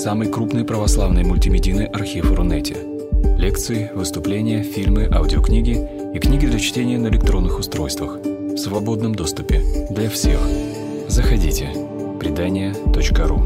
[0.00, 2.74] самый крупный православный мультимедийный архив Рунете.
[3.36, 5.76] Лекции, выступления, фильмы, аудиокниги
[6.14, 10.40] и книги для чтения на электронных устройствах в свободном доступе для всех.
[11.08, 11.68] Заходите.
[12.18, 13.42] Предания.ру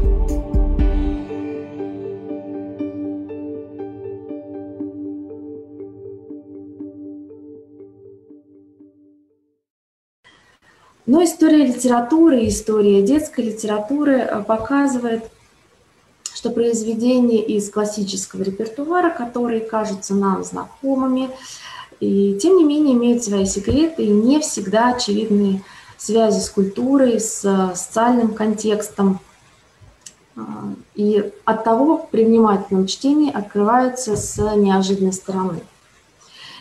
[11.05, 15.29] Но история литературы, история детской литературы э, показывает,
[16.45, 21.31] что произведения из классического репертуара, которые кажутся нам знакомыми,
[21.99, 25.63] и тем не менее имеют свои секреты и не всегда очевидные
[25.97, 29.19] связи с культурой, с э, социальным контекстом.
[30.35, 30.41] Э,
[30.93, 35.61] и от того при внимательном чтении открываются с неожиданной стороны–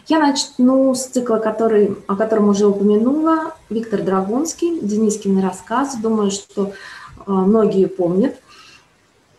[0.07, 5.97] я начну с цикла, который, о котором уже упомянула, Виктор Драгунский, Денискины рассказы.
[5.99, 6.73] Думаю, что э,
[7.27, 8.35] многие помнят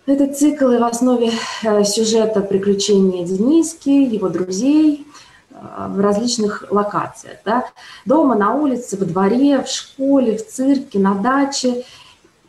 [0.06, 1.32] этот цикл, в основе
[1.64, 5.08] э, сюжета приключения Дениски, его друзей
[5.50, 5.56] э,
[5.90, 7.38] в различных локациях.
[7.44, 7.66] Да?
[8.06, 11.84] Дома, на улице, во дворе, в школе, в цирке, на даче.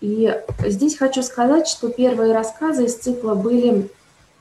[0.01, 0.35] И
[0.67, 3.91] здесь хочу сказать, что первые рассказы из цикла были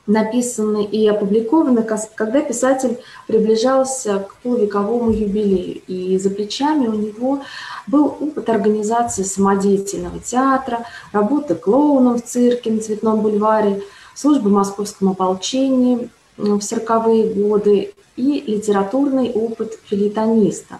[0.07, 1.83] написаны и опубликованы,
[2.15, 5.81] когда писатель приближался к полувековому юбилею.
[5.87, 7.41] И за плечами у него
[7.87, 13.81] был опыт организации самодеятельного театра, работы клоуном в цирке на Цветном бульваре,
[14.13, 20.79] службы в московском ополчении в 40-е годы и литературный опыт филитониста.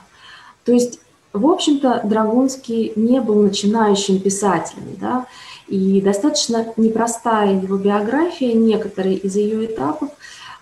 [0.63, 0.99] То есть,
[1.33, 5.25] в общем-то, Драгунский не был начинающим писателем, да,
[5.67, 10.09] и достаточно непростая его биография, некоторые из ее этапов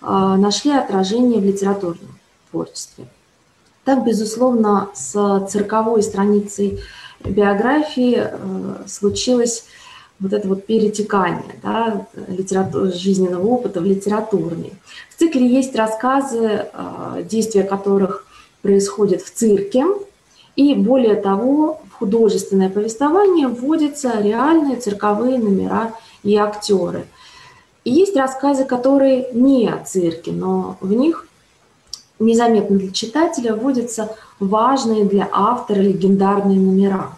[0.01, 2.19] а, нашли отражение в литературном
[2.51, 3.07] творчестве.
[3.83, 6.79] Так, безусловно, с цирковой страницей
[7.25, 9.65] биографии э, случилось
[10.19, 12.07] вот это вот перетекание да,
[12.93, 14.73] жизненного опыта в литературный.
[15.09, 18.25] В цикле есть рассказы, э, действия которых
[18.61, 19.85] происходят в цирке,
[20.55, 27.07] и более того, художественное повествование вводятся реальные цирковые номера и актеры.
[27.85, 31.25] И есть рассказы, которые не о цирке, но в них
[32.19, 37.11] незаметно для читателя вводятся важные для автора легендарные номера.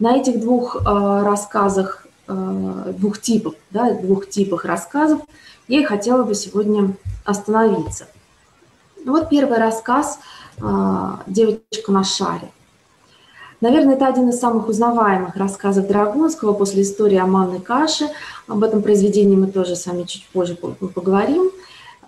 [0.00, 5.20] На этих двух э, рассказах, э, двух типов, да, двух типах рассказов
[5.68, 8.08] я и хотела бы сегодня остановиться.
[9.04, 10.18] Вот первый рассказ–
[10.60, 12.50] а, «Девочка на шаре».
[13.62, 18.10] Наверное, это один из самых узнаваемых рассказов Драгунского после истории о манной каше.
[18.48, 21.52] Об этом произведении мы тоже с вами чуть позже поговорим.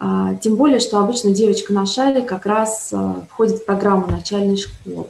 [0.00, 4.56] А, тем более, что обычно девочка на шаре как раз а, входит в программу начальной
[4.56, 5.06] школы.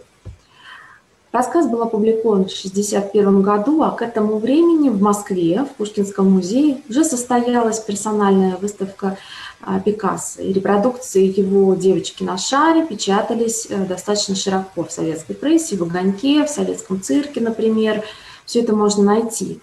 [1.34, 6.80] Рассказ был опубликован в 1961 году, а к этому времени в Москве, в Пушкинском музее,
[6.88, 9.18] уже состоялась персональная выставка
[9.60, 10.40] а, Пикассо.
[10.40, 16.44] И репродукции его «Девочки на шаре» печатались э, достаточно широко в советской прессе, в «Огоньке»,
[16.44, 18.04] в советском цирке, например.
[18.46, 19.60] Все это можно найти.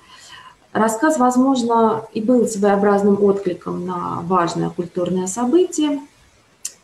[0.74, 6.02] Рассказ, возможно, и был своеобразным откликом на важное культурное событие.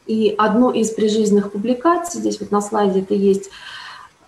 [0.06, 3.50] И одну из прижизненных публикаций, здесь вот на слайде это есть,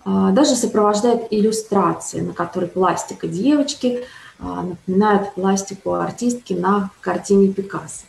[0.06, 4.06] даже сопровождает иллюстрации, на которой пластика девочки
[4.40, 8.06] а, напоминает пластику артистки на картине Пикассо.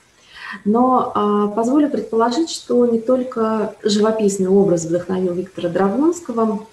[0.64, 6.66] Но а, позволю предположить, что не только живописный образ вдохновил Виктора Драгунского.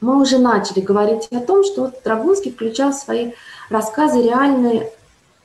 [0.00, 3.32] Мы уже начали говорить о том, что Драгунский включал в свои
[3.70, 4.90] рассказы реальные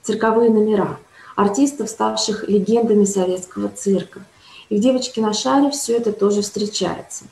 [0.02, 0.98] цирковые номера
[1.36, 4.22] артистов, ставших легендами советского цирка.
[4.70, 7.26] И в «Девочке на шаре» все это тоже встречается.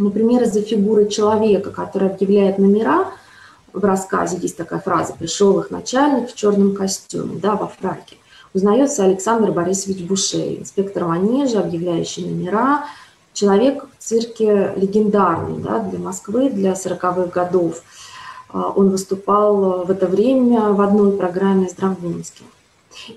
[0.00, 3.12] Например, из-за фигуры человека, который объявляет номера,
[3.72, 8.16] в рассказе есть такая фраза «пришел их начальник в черном костюме», да, во фраке
[8.54, 12.84] узнается Александр Борисович Буше, инспектор манежа, объявляющий номера,
[13.32, 17.82] человек в цирке легендарный да, для Москвы, для 40-х годов.
[18.48, 22.46] А, он выступал в это время в одной программе с Драгунским.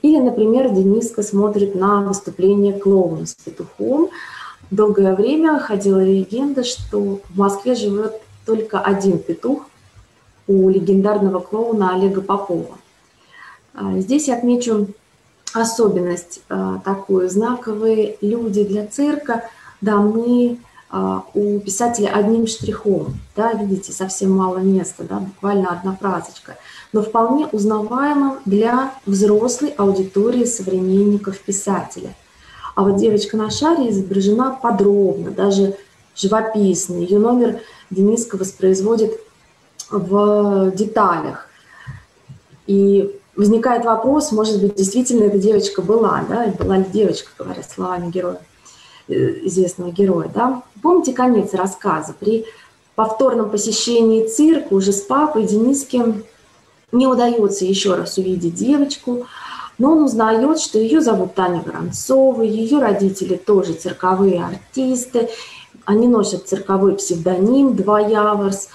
[0.02, 4.10] Или, например, Дениска смотрит на выступление клоуна с петухом.
[4.72, 9.68] Долгое время ходила легенда, что в Москве живет только один петух
[10.48, 12.78] у легендарного клоуна Олега Попова.
[13.74, 14.88] А, здесь я отмечу
[15.54, 17.30] особенность э, такую.
[17.30, 19.50] Знаковые люди для цирка
[19.82, 20.58] даны
[20.92, 23.16] э, у писателя одним штрихом.
[23.36, 26.58] Да, видите, совсем мало места, да, буквально одна фразочка.
[26.92, 32.16] Но вполне узнаваемым для взрослой аудитории современников писателя.
[32.76, 35.76] А вот девочка на шаре изображена подробно, даже
[36.16, 36.96] живописно.
[36.96, 37.60] Ее номер
[37.90, 39.20] Дениска воспроизводит
[39.90, 41.48] в деталях.
[42.66, 48.10] И возникает вопрос, может быть, действительно эта девочка была, да, была ли девочка, говоря словами
[48.10, 48.40] героя,
[49.08, 49.14] э,
[49.48, 50.64] известного героя, да.
[50.82, 52.14] Помните конец рассказа?
[52.20, 52.46] При
[52.96, 56.24] повторном посещении цирка уже с папой Дениске
[56.92, 59.26] не удается еще раз увидеть девочку,
[59.84, 65.28] но он узнает, что ее зовут Таня Воронцова, ее родители тоже цирковые артисты,
[65.84, 68.70] они носят цирковой псевдоним «Два Яворс»,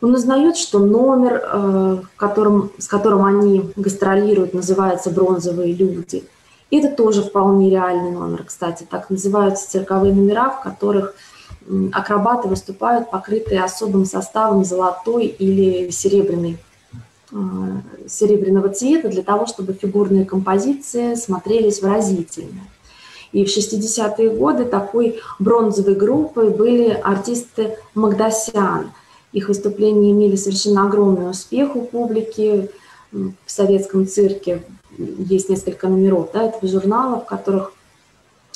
[0.00, 6.24] он узнает, что номер, э, которым, с которым они гастролируют, называется «Бронзовые люди».
[6.70, 8.84] И это тоже вполне реальный номер, кстати.
[8.90, 11.14] Так называются цирковые номера, в которых
[11.92, 16.58] акробаты выступают, покрытые особым составом золотой или серебряной,
[18.08, 22.60] серебряного цвета, для того, чтобы фигурные композиции смотрелись выразительно.
[23.32, 28.92] И в 60-е годы такой бронзовой группой были артисты Магдасян–
[29.34, 32.70] их выступления имели совершенно огромный успех у публики.
[33.10, 34.64] В советском цирке
[34.96, 37.72] есть несколько номеров да, этого журнала, в которых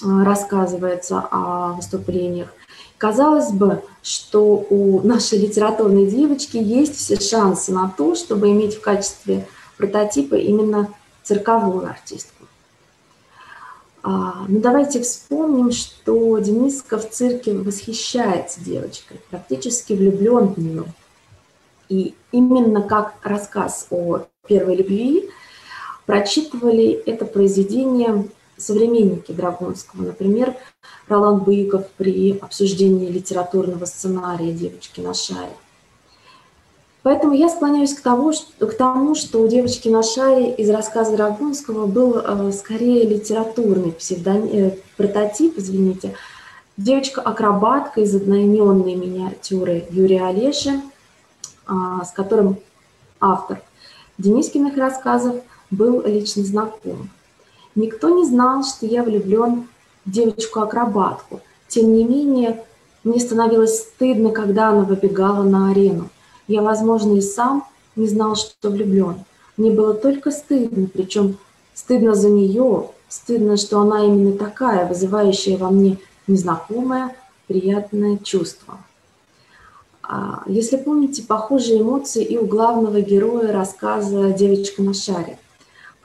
[0.05, 2.53] а, рассказывается о выступлениях.
[2.99, 8.81] Казалось бы, что у нашей литературной девочки есть все шансы на то, чтобы иметь в
[8.81, 9.47] качестве
[9.77, 10.93] прототипа именно
[11.23, 12.45] цирковую артистку.
[14.03, 20.85] А, ну, давайте вспомним, что Дениска в цирке восхищается девочкой, практически влюблен в нее.
[21.89, 25.31] И именно как рассказ о первой любви
[26.06, 30.02] прочитывали это произведение современники Драгунского.
[30.02, 30.55] Например,
[31.08, 35.52] Ролан Быков при обсуждении литературного сценария «Девочки на шаре».
[37.02, 41.16] Поэтому я склоняюсь к тому, что, к тому, что у девочки на шаре из рассказа
[41.16, 46.14] Драгунского был э, скорее литературный псевдоним, э, прототип, извините,
[46.76, 50.82] девочка-акробатка из одноименной миниатюры Юрия Олеши,
[51.69, 51.72] э,
[52.05, 52.58] с которым
[53.20, 53.62] автор
[54.19, 55.37] Денискиных рассказов
[55.70, 57.08] был лично знаком.
[57.79, 59.69] Никто не знал, что я влюблен
[60.05, 61.43] в девочку-акробатку.
[61.69, 62.65] Тем не менее,
[63.05, 66.09] мне становилось стыдно, когда она выбегала на арену.
[66.49, 67.65] Я, возможно, и сам
[67.95, 69.21] не знал, что влюблен.
[69.57, 71.39] Мне было только стыдно, причем
[71.73, 77.15] стыдно за нее, стыдно, что она именно такая, вызывающая во мне незнакомое,
[77.47, 78.79] приятное чувство.
[80.03, 85.39] А, если помните, похожие эмоции и у главного героя рассказа «Девочка на шаре».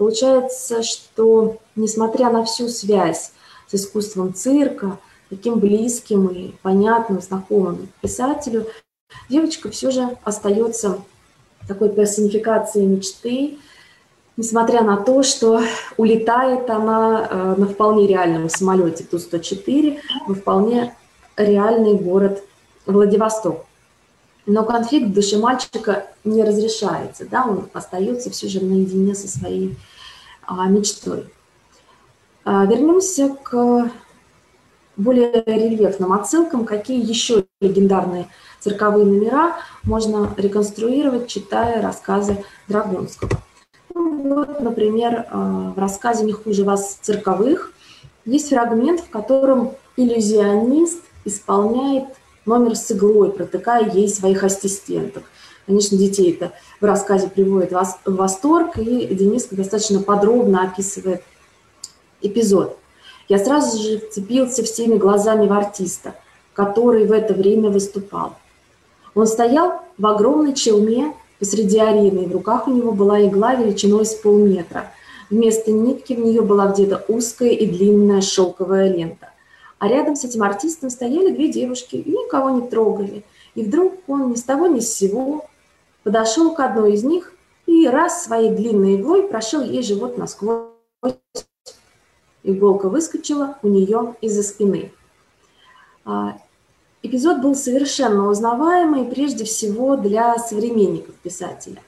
[0.03, 3.31] Получается, что несмотря на всю связь
[3.67, 8.67] с искусством цирка, таким близким и понятным, знакомым писателю,
[9.29, 11.00] девочка все же остается
[11.69, 13.59] такой персонификацией мечты,
[14.35, 15.61] несмотря на то, что
[15.95, 20.94] улетает она э, на вполне реальном самолете Ту-104 во вполне
[21.38, 22.44] реальный город
[22.85, 23.65] Владивосток.
[24.45, 29.78] Но конфликт в душе мальчика не разрешается, да, он остается все же наедине со своей
[30.45, 31.25] а, мечтой.
[32.44, 33.92] А, вернемся к
[34.98, 38.28] более рельефным отсылкам, какие еще легендарные
[38.60, 43.31] цирковые номера можно реконструировать, читая рассказы Драгунского.
[43.94, 47.74] Ну, вот, например, э, в рассказе «Не хуже вас цирковых»
[48.25, 52.06] есть фрагмент, в котором иллюзионист исполняет
[52.45, 55.24] номер с иглой, протыкая ей своих ассистентов.
[55.65, 56.51] Конечно, детей это
[56.82, 61.24] в рассказе приводит в восторг, и Дениска достаточно подробно описывает
[62.22, 62.77] эпизод.
[63.29, 66.15] Я сразу же вцепился всеми глазами в артиста,
[66.53, 68.36] который в это время выступал.
[69.15, 74.06] Он стоял в огромной челме посреди арены, и в руках у него была игла величиной
[74.06, 74.91] с полметра.
[75.29, 79.29] Вместо нитки в нее была где-то узкая и длинная шелковая лента.
[79.84, 83.25] А рядом с этим артистом стояли две девушки и никого не трогали.
[83.54, 85.46] И вдруг он ни с того ни с сего
[86.04, 87.34] подошел к одной из них
[87.66, 90.70] и раз своей длинной иглой прошил ей живот насквозь.
[92.44, 94.94] Иголка выскочила у нее из-за спины.
[96.06, 96.38] А,
[97.02, 101.82] Эпизод был совершенно узнаваемый прежде всего для современников писателя.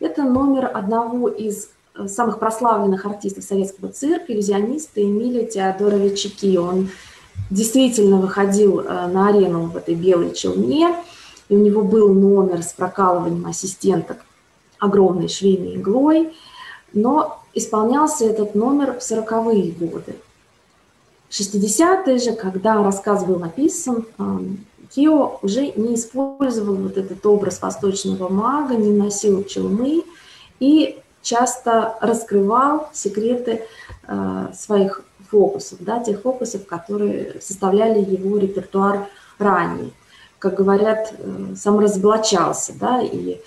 [0.00, 6.56] Это номер одного из э, самых прославленных артистов советского цирка, иллюзиониста Эмилия Теодоровича Ки.
[6.56, 6.88] Он
[7.50, 10.94] действительно выходил э, на арену в этой белой челме,
[11.48, 14.18] и у него был номер с прокалыванием ассистенток
[14.78, 16.34] огромной швейной иглой,
[16.92, 20.16] но исполнялся этот номер в сороковые годы.
[21.30, 24.06] 60-е же, когда рассказ был написан,
[24.94, 30.04] Кио уже не использовал вот этот образ восточного мага, не носил челмы
[30.60, 33.62] и часто раскрывал секреты
[34.06, 39.90] э, своих фокусов, да, тех фокусов, которые составляли его репертуар ранее.
[40.38, 43.40] Как говорят, э, сам разоблачался, да, и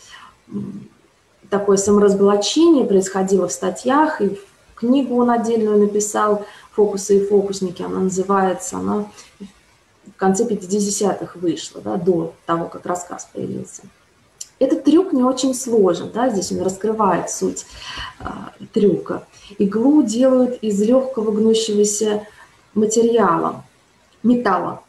[1.50, 4.40] такое саморазоблачение происходило в статьях, и
[4.76, 9.06] книгу он отдельную написал «Фокусы и фокусники», она называется, она
[9.40, 13.84] в конце 50-х вышла, да, до того, как рассказ появился.
[14.60, 17.66] Этот трюк не очень сложен, да, здесь он раскрывает суть
[18.20, 19.26] а, трюка.
[19.58, 22.28] Иглу делают из легкого гнущегося
[22.74, 23.64] материала,
[24.22, 24.84] металла,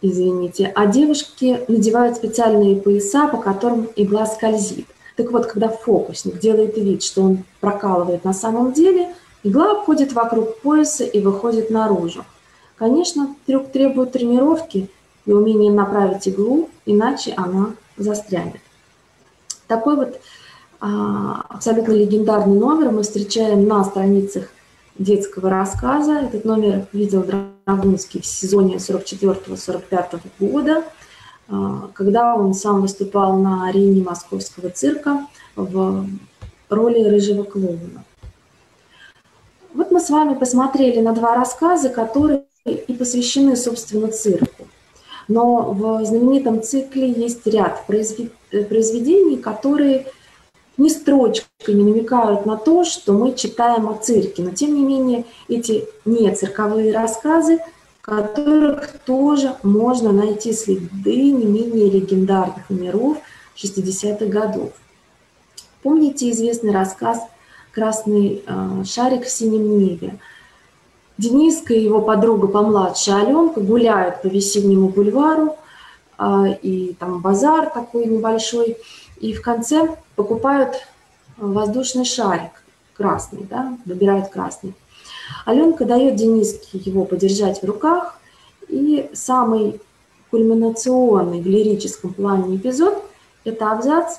[0.00, 4.86] извините, а девушки надевают специальные пояса, по которым игла скользит.
[5.16, 10.60] Так вот, когда фокусник делает вид, что он прокалывает на самом деле, игла обходит вокруг
[10.60, 12.24] пояса и выходит наружу.
[12.76, 14.90] Конечно, трюк требует тренировки
[15.24, 18.60] и умения направить иглу, иначе она застрянет.
[19.66, 20.20] Такой вот
[20.80, 24.44] а, абсолютно легендарный номер мы встречаем на страницах
[24.98, 26.20] детского рассказа.
[26.20, 30.84] Этот номер видел Драгунский в сезоне 44-45 года,
[31.48, 36.06] а, когда он сам выступал на арене московского цирка в
[36.68, 38.04] роли рыжего клоуна.
[39.74, 44.66] Вот мы с вами посмотрели на два рассказа, которые и посвящены, собственно, цирку.
[45.28, 48.32] Но в знаменитом цикле есть ряд произведений,
[49.36, 50.06] которые
[50.76, 54.42] ни строчкой не намекают на то, что мы читаем о цирке.
[54.42, 57.60] Но тем не менее эти не цирковые рассказы,
[58.00, 63.18] которых тоже можно найти следы не менее легендарных номеров
[63.56, 64.72] 60-х годов.
[65.82, 67.20] Помните известный рассказ
[67.72, 70.18] «Красный э, шарик в синем небе»?
[71.18, 75.56] Дениска и его подруга помладше Аленка гуляют по весеннему бульвару,
[76.62, 78.76] и там базар такой небольшой,
[79.20, 80.86] и в конце покупают
[81.36, 82.62] воздушный шарик
[82.96, 84.74] красный, да, выбирают красный.
[85.44, 88.18] Аленка дает Дениске его подержать в руках,
[88.68, 89.80] и самый
[90.30, 93.02] кульминационный в лирическом плане эпизод–
[93.44, 94.18] это абзац,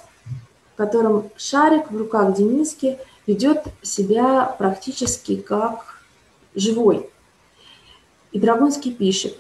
[0.73, 6.01] в котором шарик в руках Дениски ведет себя практически как
[6.55, 7.09] живой.
[8.31, 9.37] И Драгунский пишет,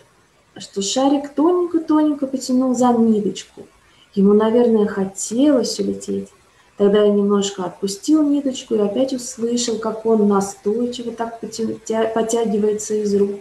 [0.59, 3.67] что шарик тоненько-тоненько потянул за ниточку.
[4.13, 6.29] Ему, наверное, хотелось улететь.
[6.77, 13.31] Тогда я немножко отпустил ниточку и опять услышал, как он настойчиво так потягивается из рук,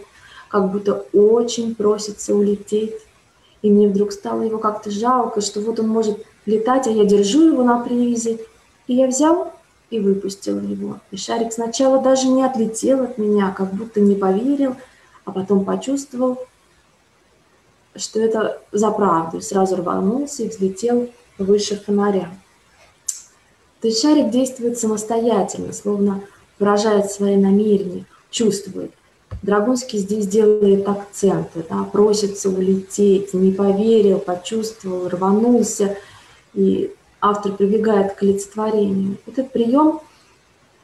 [0.49, 2.95] как будто очень просится улететь.
[3.61, 7.47] И мне вдруг стало его как-то жалко, что вот он может летать, а я держу
[7.47, 8.39] его на привязи.
[8.87, 9.53] И я взял
[9.89, 10.99] и выпустил его.
[11.11, 14.75] И шарик сначала даже не отлетел от меня, как будто не поверил,
[15.25, 16.39] а потом почувствовал,
[17.97, 22.29] что это за правду, и сразу рванулся и взлетел выше фонаря.
[23.81, 26.21] То есть шарик действует самостоятельно, словно
[26.59, 28.91] выражает свои намерения, чувствует.
[29.43, 35.95] Драгунский здесь делает акценты, да, просится улететь, не поверил, почувствовал, рванулся.
[36.53, 39.17] И автор прибегает к олицетворению.
[39.27, 39.99] Этот прием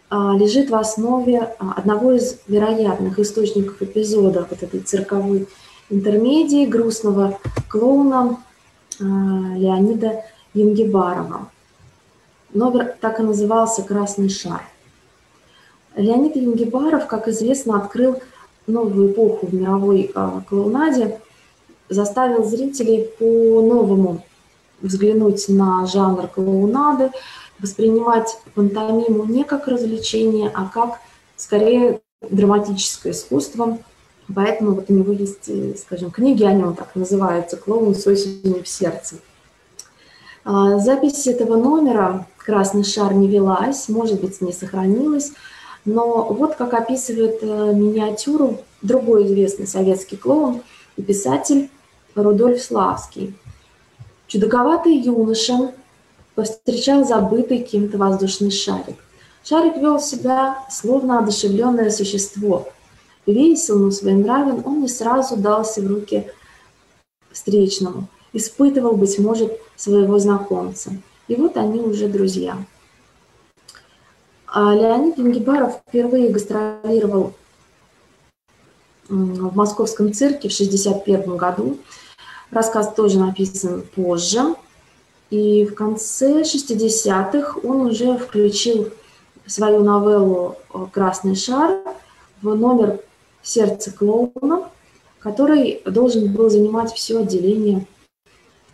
[0.09, 5.47] а, лежит в основе а, одного из вероятных источников эпизода вот этой цирковой
[5.89, 8.37] интермедии грустного клоуна
[8.99, 10.23] а, Леонида
[10.53, 11.49] Янгибарова.
[12.53, 14.61] Номер так и назывался «Красный шар».
[15.95, 18.21] Леонид Янгибаров, как известно, открыл
[18.67, 20.11] новую эпоху в мировой
[20.47, 21.19] клоунаде,
[21.89, 24.23] заставил зрителей по-новому
[24.81, 27.11] взглянуть на жанр клоунады,
[27.59, 30.99] воспринимать пантомиму не как развлечение, а как
[31.37, 33.79] скорее драматическое искусство.
[34.33, 38.63] Поэтому вот у него есть, э, скажем, книги о нем, так называются «Клоун с осенью
[38.63, 39.15] в сердце».
[40.45, 45.31] А, запись этого номера «Красный шар» не велась, может быть, не сохранилась,
[45.85, 50.61] но вот как описывает э, миниатюру другой известный советский клоун
[50.95, 51.69] и писатель
[52.15, 53.35] Рудольф Славский.
[54.27, 55.73] Чудаковатый юноша
[56.35, 58.97] повстречал забытый кем-то воздушный шарик.
[59.43, 62.67] Шарик вел себя словно одушевленное существо.
[63.25, 66.27] Весел, но своенравен, он не сразу дался в руки
[67.31, 68.07] встречному.
[68.33, 70.91] Испытывал, быть может, своего знакомца.
[71.27, 72.57] И вот они уже друзья.
[74.47, 77.33] А Леонид Ингибаров впервые гастролировал
[79.07, 81.77] в московском цирке в 1961 году.
[82.51, 84.55] Рассказ тоже написан позже.
[85.29, 88.89] И в конце 60-х он уже включил
[89.47, 90.57] свою новеллу
[90.91, 91.79] «Красный шар»
[92.41, 92.99] в номер
[93.43, 94.69] «Сердце клоуна»,
[95.19, 97.85] который должен был занимать все отделение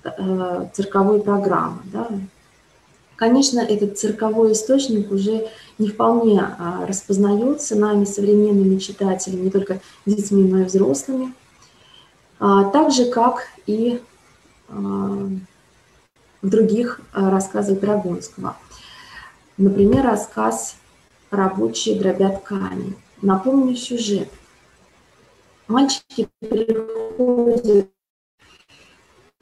[0.04, 1.82] э, цирковой программы.
[1.92, 2.08] Да.
[3.20, 10.50] Конечно, этот цирковой источник уже не вполне а, распознается нами, современными читателями, не только детьми,
[10.50, 11.34] но и взрослыми.
[12.40, 14.02] А, так же, как и
[14.70, 14.74] а,
[16.42, 18.56] в других а, рассказах Драгунского.
[19.58, 20.78] Например, рассказ
[21.30, 22.96] «Рабочие дробят ткани».
[23.22, 24.30] Напомню сюжет.
[25.70, 27.90] Мальчики приходят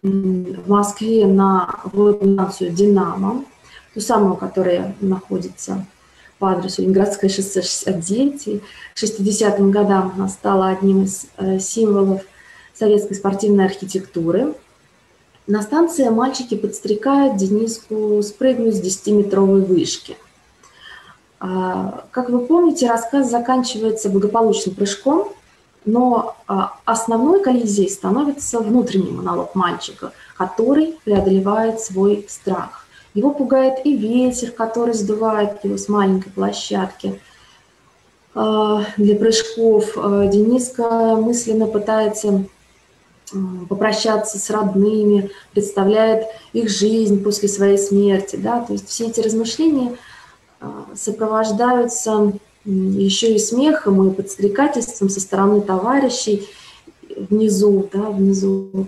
[0.04, 3.46] в Москве на водную «Динамо»,
[3.94, 5.86] ту самую, которая находится
[6.38, 8.48] по адресу Ленинградское шоссе 69.
[8.48, 8.62] И
[8.94, 12.24] к 60-м годам она стала одним из э, символов
[12.74, 14.54] советской спортивной архитектуры.
[15.48, 20.18] На станции мальчики подстрекают Дениску спрыгнуть с 10-метровой вышки.
[21.40, 25.32] А, как вы помните, рассказ заканчивается благополучным прыжком,
[25.88, 32.86] но а, основной коллизией становится внутренний монолог мальчика, который преодолевает свой страх.
[33.13, 37.20] Его пугает и ветер, который сдувает его с маленькой площадки
[38.36, 39.96] а, для прыжков.
[39.96, 42.44] Дениска мысленно пытается
[43.70, 48.36] попрощаться с родными, представляет их жизнь после своей смерти.
[48.36, 48.62] Да?
[48.62, 49.98] То есть все эти размышления
[50.60, 52.34] а, сопровождаются
[52.68, 56.48] еще и смехом и подстрекательством со стороны товарищей
[57.16, 58.88] внизу, да, внизу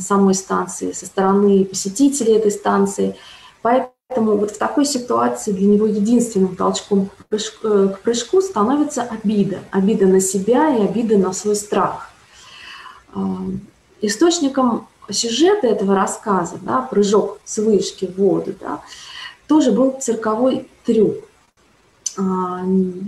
[0.00, 3.16] самой станции, со стороны посетителей этой станции.
[3.62, 9.58] Поэтому вот в такой ситуации для него единственным толчком к прыжку, к прыжку становится обида.
[9.70, 12.10] Обида на себя и обида на свой страх.
[13.14, 13.38] А,
[14.02, 18.82] источником сюжета этого рассказа, да, прыжок с вышки в воду, да,
[19.46, 21.16] тоже был цирковой трюк.
[22.16, 22.62] А,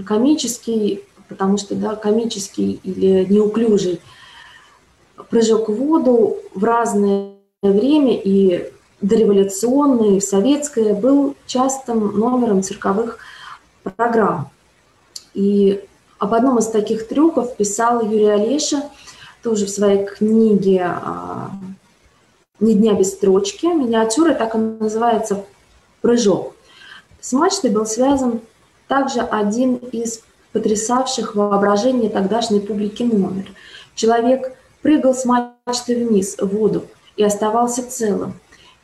[0.06, 4.00] комический, потому что да, комический или неуклюжий
[5.30, 13.18] прыжок в воду в разное время и дореволюционный, в советское был частым номером цирковых
[13.82, 14.50] программ.
[15.34, 15.84] И
[16.18, 18.82] об одном из таких трюков писал Юрий Олеша–
[19.42, 21.50] тоже в своей книге а,
[22.60, 23.66] «Ни дня без строчки».
[23.66, 25.44] Миниатюра так и называется
[26.00, 26.54] «Прыжок».
[27.20, 28.40] С мачтой был связан
[28.88, 30.22] также один из
[30.52, 33.52] потрясавших воображение тогдашней публики номер.
[33.94, 38.34] Человек прыгал с мачты вниз в воду и оставался целым.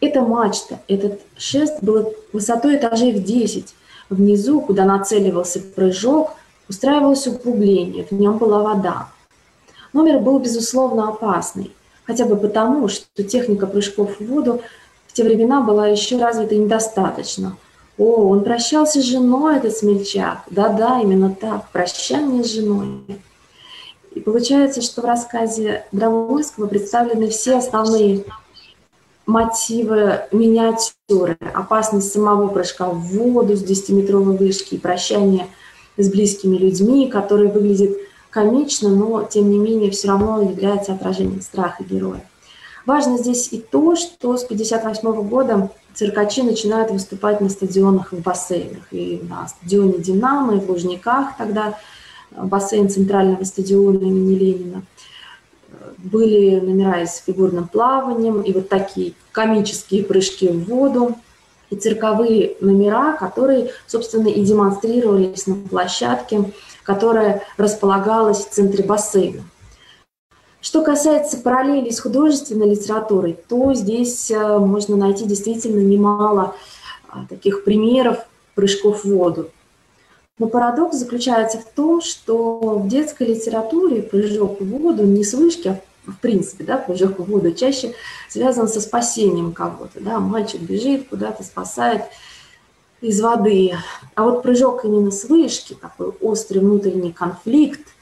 [0.01, 3.75] Эта мачта, этот шест был высотой этажей в 10.
[4.11, 6.33] Внизу, куда нацеливался прыжок,
[6.69, 9.09] устраивалось углубление, в нем была вода.
[9.93, 11.73] Номер был, безусловно, опасный,
[12.05, 14.61] хотя бы потому, что техника прыжков в воду
[15.07, 17.57] в те времена была еще развита недостаточно.
[17.97, 20.43] О, он прощался с женой, этот смельчак.
[20.51, 23.05] Да-да, именно так, прощание с женой.
[24.15, 28.25] И получается, что в рассказе Драмульского представлены все основные
[29.27, 31.37] мотивы миниатюры.
[31.55, 35.47] Опасность самого прыжка в воду с 10-метровой вышки, прощание
[35.97, 37.97] с близкими людьми, который выглядит
[38.31, 42.25] комично, но тем не менее все равно является отражением страха героя.
[42.87, 48.21] Важно здесь и то, что с 1958 года циркачи начинают выступать на стадионах и в
[48.21, 48.93] бассейнах.
[48.93, 51.79] И на стадионе «Динамо», и в Лужниках тогда
[52.31, 54.83] э, бассейн центрального стадиона имени Ленина.
[55.99, 61.17] Были номера и с фигурным плаванием, и вот такие комические прыжки в воду,
[61.71, 66.53] и цирковые номера, которые, собственно, и демонстрировались на площадке
[66.85, 69.43] которая располагалась в центре бассейна.
[70.65, 76.57] Что касается параллелей с художественной литературой, то здесь э, можно найти действительно немало
[77.07, 78.25] а, таких примеров
[78.55, 79.51] прыжков в воду.
[80.39, 85.69] Но парадокс заключается в том, что в детской литературе прыжок в воду не с вышки,
[85.69, 87.95] а в принципе, да, прыжок в воду чаще
[88.31, 90.01] связан со спасением кого-то.
[90.01, 92.05] Да, мальчик бежит, куда-то спасает
[93.03, 93.75] из воды.
[94.15, 97.94] А вот прыжок именно с вышки, такой острый внутренний конфликт,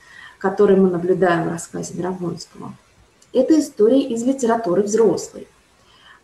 [0.42, 2.74] который мы наблюдаем в рассказе Драгунского,
[3.32, 5.46] это история из литературы взрослой.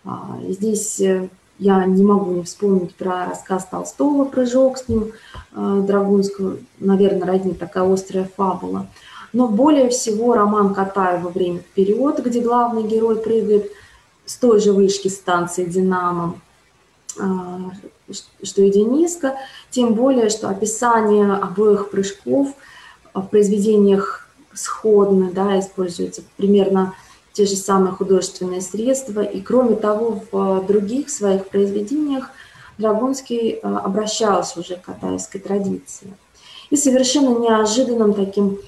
[0.04, 1.28] А, здесь э,
[1.59, 5.12] я не могу не вспомнить про рассказ Толстого «Прыжок» с ним,
[5.52, 8.88] э, Драгунского, наверное, роднит такая острая фабула.
[9.33, 13.70] Но более всего роман Катаева «Время вперед», где главный герой прыгает
[14.26, 16.35] с той же вышки станции «Динамо»,
[17.20, 17.70] а,
[18.42, 19.37] что и Дениска,
[19.70, 22.48] тем более, что описание обоих прыжков
[23.20, 26.94] в произведениях сходны, да, используются примерно
[27.33, 29.20] те же самые художественные средства.
[29.20, 32.31] И кроме того, в других своих произведениях
[32.78, 36.14] Драгунский а, обращался уже к катайской традиции.
[36.70, 38.59] И совершенно неожиданным таким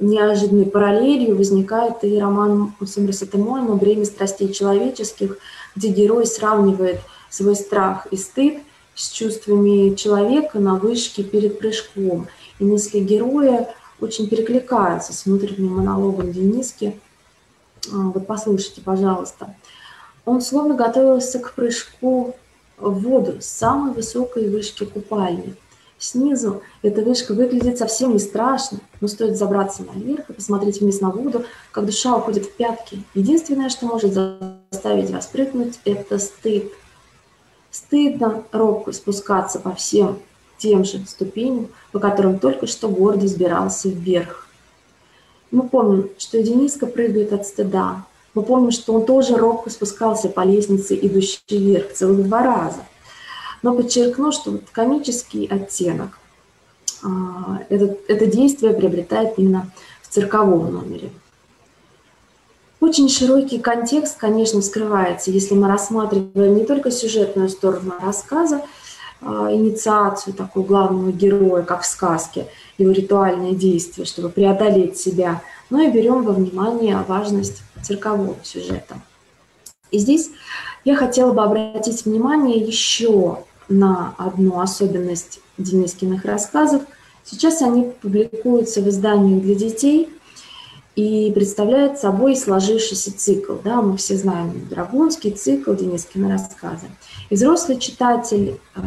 [0.00, 5.38] неожиданной параллелью возникает и роман Сомерсета Мойма «Бремя страстей человеческих»,
[5.74, 8.58] где герой сравнивает свой страх и стыд
[8.98, 12.26] с чувствами человека на вышке перед прыжком.
[12.58, 16.98] И мысли героя очень перекликаются с внутренним монологом Дениски.
[17.92, 19.54] А, вот послушайте, пожалуйста.
[20.24, 22.34] Он словно готовился к прыжку
[22.76, 25.54] в воду с самой высокой вышки купальни.
[25.96, 31.10] Снизу эта вышка выглядит совсем не страшно, но стоит забраться наверх и посмотреть вниз на
[31.10, 33.02] воду, как душа уходит в пятки.
[33.14, 36.72] Единственное, что может заставить вас прыгнуть, это стыд.
[37.70, 40.18] Стыдно робко спускаться по всем
[40.58, 44.48] тем же ступеням, по которым только что гордо взбирался вверх.
[45.50, 48.04] Мы помним, что Дениска прыгает от стыда.
[48.34, 52.80] Мы помним, что он тоже робко спускался по лестнице, идущей вверх, целых два раза.
[53.62, 56.18] Но подчеркну, что вот комический оттенок
[57.02, 59.70] а, это, это действие приобретает именно
[60.02, 61.10] в цирковом номере.
[62.80, 68.62] Очень широкий контекст, конечно, скрывается, если мы рассматриваем не только сюжетную сторону рассказа,
[69.20, 72.46] а, инициацию такого главного героя, как в сказке,
[72.78, 79.00] его ритуальные действия, чтобы преодолеть себя, но и берем во внимание важность циркового сюжета.
[79.90, 80.30] И здесь
[80.84, 86.82] я хотела бы обратить внимание еще на одну особенность Денискиных рассказов.
[87.24, 90.08] Сейчас они публикуются в изданиях для детей
[90.98, 93.54] и представляют собой сложившийся цикл.
[93.62, 96.86] Да, мы все знаем Драгунский цикл, Денискины рассказы.
[97.30, 98.80] И взрослый читатель э,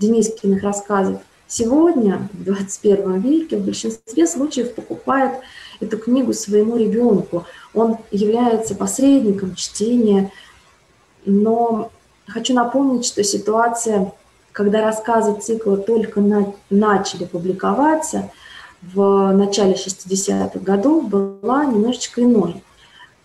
[0.00, 5.34] Денискиных рассказов сегодня, в 21 веке, в большинстве случаев покупает
[5.78, 7.46] эту книгу своему ребенку.
[7.72, 10.32] Он является посредником чтения,
[11.24, 11.92] но
[12.26, 14.12] хочу напомнить, что ситуация,
[14.50, 18.32] когда рассказы цикла только на, начали публиковаться–
[18.82, 22.62] в начале 60-х годов была немножечко иной.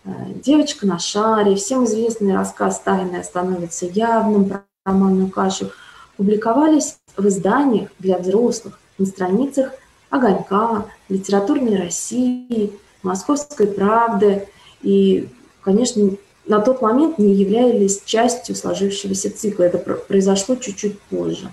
[0.06, 0.12] Э,
[0.44, 5.72] «Девочка на шаре», всем известный рассказ «Тайное становится явным» про романную кашу
[6.16, 9.72] публиковались в изданиях для взрослых на страницах
[10.10, 12.72] «Огонька», «Литературной России»,
[13.04, 14.48] «Московской правды»
[14.82, 15.28] и,
[15.62, 16.12] конечно,
[16.46, 19.64] на тот момент не являлись частью сложившегося цикла.
[19.64, 21.50] Это произошло чуть-чуть позже.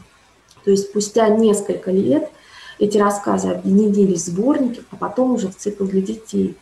[0.64, 2.30] То есть спустя несколько лет–
[2.78, 6.56] эти рассказы объединились в сборники, а потом уже в цикл для детей.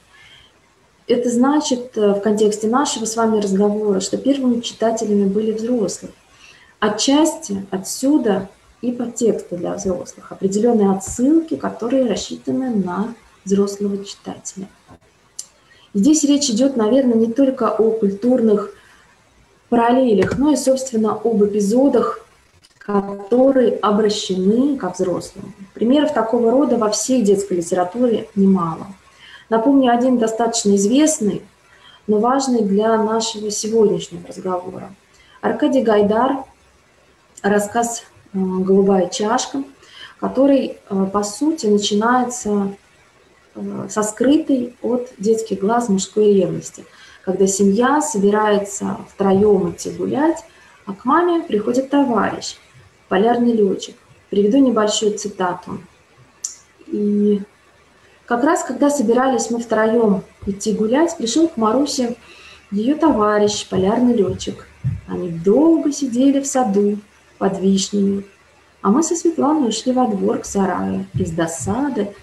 [1.07, 6.13] Это значит э, в контексте нашего с вами разговора, что первыми читателями были взрослые.
[6.79, 8.49] Отчасти отсюда
[8.81, 14.69] и подтексты для взрослых, определенные отсылки, которые рассчитаны на взрослого читателя.
[15.95, 18.75] Здесь речь идет, наверное, не только о культурных
[19.69, 22.25] параллелях, но и, собственно, об эпизодах
[22.83, 25.55] которые обращены ко взрослым.
[25.73, 28.89] Примеров такого рода во всей детской литературе немало.
[29.49, 31.43] Напомню один достаточно известный,
[32.07, 34.93] но важный для нашего сегодняшнего разговора.
[35.41, 36.39] Аркадий Гайдар,
[37.43, 39.63] рассказ э, «Голубая чашка»,
[40.19, 42.75] который, э, по сути, начинается
[43.55, 46.85] э, со скрытой от детских глаз мужской ревности,
[47.25, 50.45] когда семья собирается втроем идти гулять,
[50.87, 52.57] а к маме приходит товарищ–
[53.13, 53.95] полярный летчик.
[54.31, 55.79] Приведу небольшую цитату.
[56.87, 57.43] И
[58.25, 62.17] как раз когда собирались мы втроем идти гулять, пришел к Марусе
[62.71, 64.67] ее товарищ, полярный летчик.
[65.07, 67.01] Они долго сидели в саду
[67.37, 68.25] под вишнями,
[68.81, 71.05] а мы со Светланой ушли во двор к сараю.
[71.13, 72.15] Из досады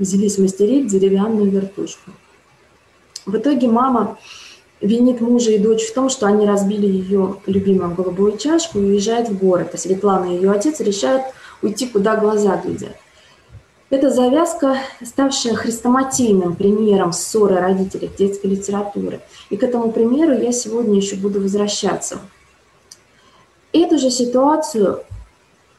[0.00, 2.10] взялись мастерить деревянную вертушку.
[3.24, 4.18] В итоге мама
[4.80, 9.28] винит мужа и дочь в том, что они разбили ее любимую голубую чашку и уезжает
[9.28, 11.22] в город, а Светлана и ее отец решают
[11.62, 12.96] уйти, куда глаза глядят.
[13.90, 19.20] Это завязка, ставшая хрестоматийным примером ссоры родителей детской литературы.
[19.48, 22.18] И к этому примеру я сегодня еще буду возвращаться.
[23.72, 25.04] Эту же ситуацию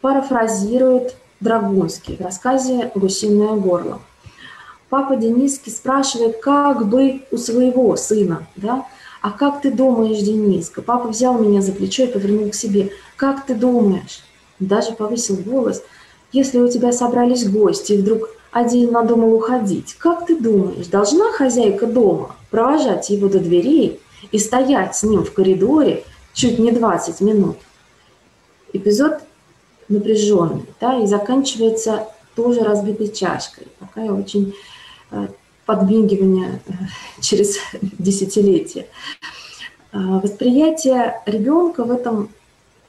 [0.02, 4.02] парафразирует Драгунский в рассказе «Гусиное горло»
[4.89, 8.86] папа Дениски спрашивает, как бы у своего сына, да,
[9.21, 10.82] а как ты думаешь, Дениска?
[10.82, 12.91] Папа взял меня за плечо и повернул к себе.
[13.17, 14.23] Как ты думаешь?
[14.60, 15.84] Даже повысил голос.
[16.32, 21.86] Если у тебя собрались гости, и вдруг один надумал уходить, как ты думаешь, должна хозяйка
[21.86, 23.99] дома провожать его до дверей
[24.32, 27.58] и стоять с ним в коридоре чуть не 20 минут?
[28.71, 29.19] Эпизод
[29.88, 33.67] напряженный, да, и заканчивается тоже разбитой чашкой.
[33.80, 34.54] Такая очень
[35.12, 35.28] Э,
[35.65, 36.72] подмигивания э,
[37.22, 38.88] через десятилетия.
[39.91, 42.30] Э, восприятие ребенка в этом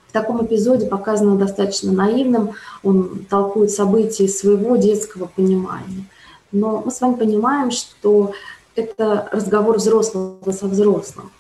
[0.08, 6.04] в таком эпизоде показано достаточно наивным, он толкует события своего детского понимания.
[6.52, 8.32] Но мы с вами понимаем, что
[8.74, 11.30] это разговор взрослого со взрослым.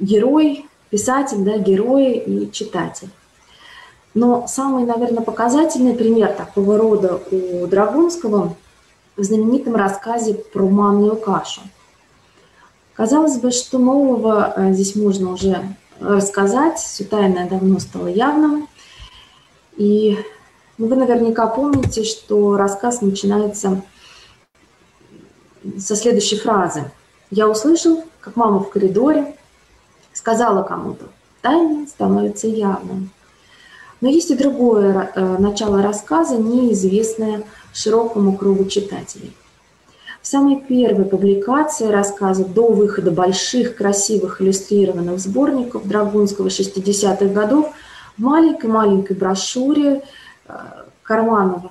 [0.00, 3.10] Герой, писатель, да, герой и читатель.
[4.18, 8.56] Но самый, наверное, показательный пример такого рода у Драгунского
[9.16, 11.60] в знаменитом рассказе про манную кашу.
[12.94, 15.62] Казалось бы, что нового э, здесь можно уже
[16.00, 16.80] рассказать.
[16.80, 18.66] Все тайное давно стало явным.
[19.76, 20.18] И
[20.78, 23.82] вы наверняка помните, что рассказ начинается
[25.78, 26.90] со следующей фразы.
[27.30, 29.36] «Я услышал, как мама в коридоре
[30.12, 31.04] сказала кому-то,
[31.40, 33.12] тайное становится явным».
[34.00, 39.34] Но есть и другое э, начало рассказа, неизвестное широкому кругу читателей.
[40.22, 47.72] В самой первой публикации рассказа до выхода больших, красивых иллюстрированных сборников Драгунского 60-х годов
[48.16, 50.02] в маленькой-маленькой брошюре
[50.46, 50.52] э,
[51.02, 51.70] карманного,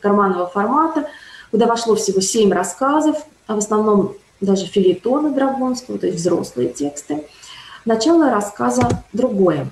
[0.00, 1.08] карманного формата,
[1.50, 7.24] куда вошло всего семь рассказов, а в основном даже филитоны Драгунского, то есть взрослые тексты.
[7.84, 9.70] Начало рассказа другое.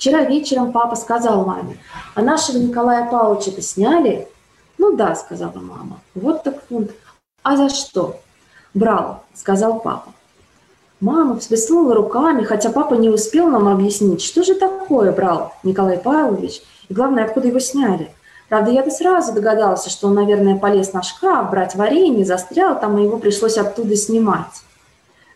[0.00, 1.76] Вчера вечером папа сказал маме,
[2.14, 4.26] а нашего Николая Павловича-то сняли?
[4.78, 6.00] Ну да, сказала мама.
[6.14, 6.92] Вот так фунт.
[7.42, 8.16] А за что?
[8.72, 10.14] Брал, сказал папа.
[11.00, 16.62] Мама всплеснула руками, хотя папа не успел нам объяснить, что же такое брал Николай Павлович,
[16.88, 18.10] и главное, откуда его сняли.
[18.48, 23.04] Правда, я-то сразу догадался, что он, наверное, полез на шкаф брать варенье, застрял там, и
[23.04, 24.62] его пришлось оттуда снимать.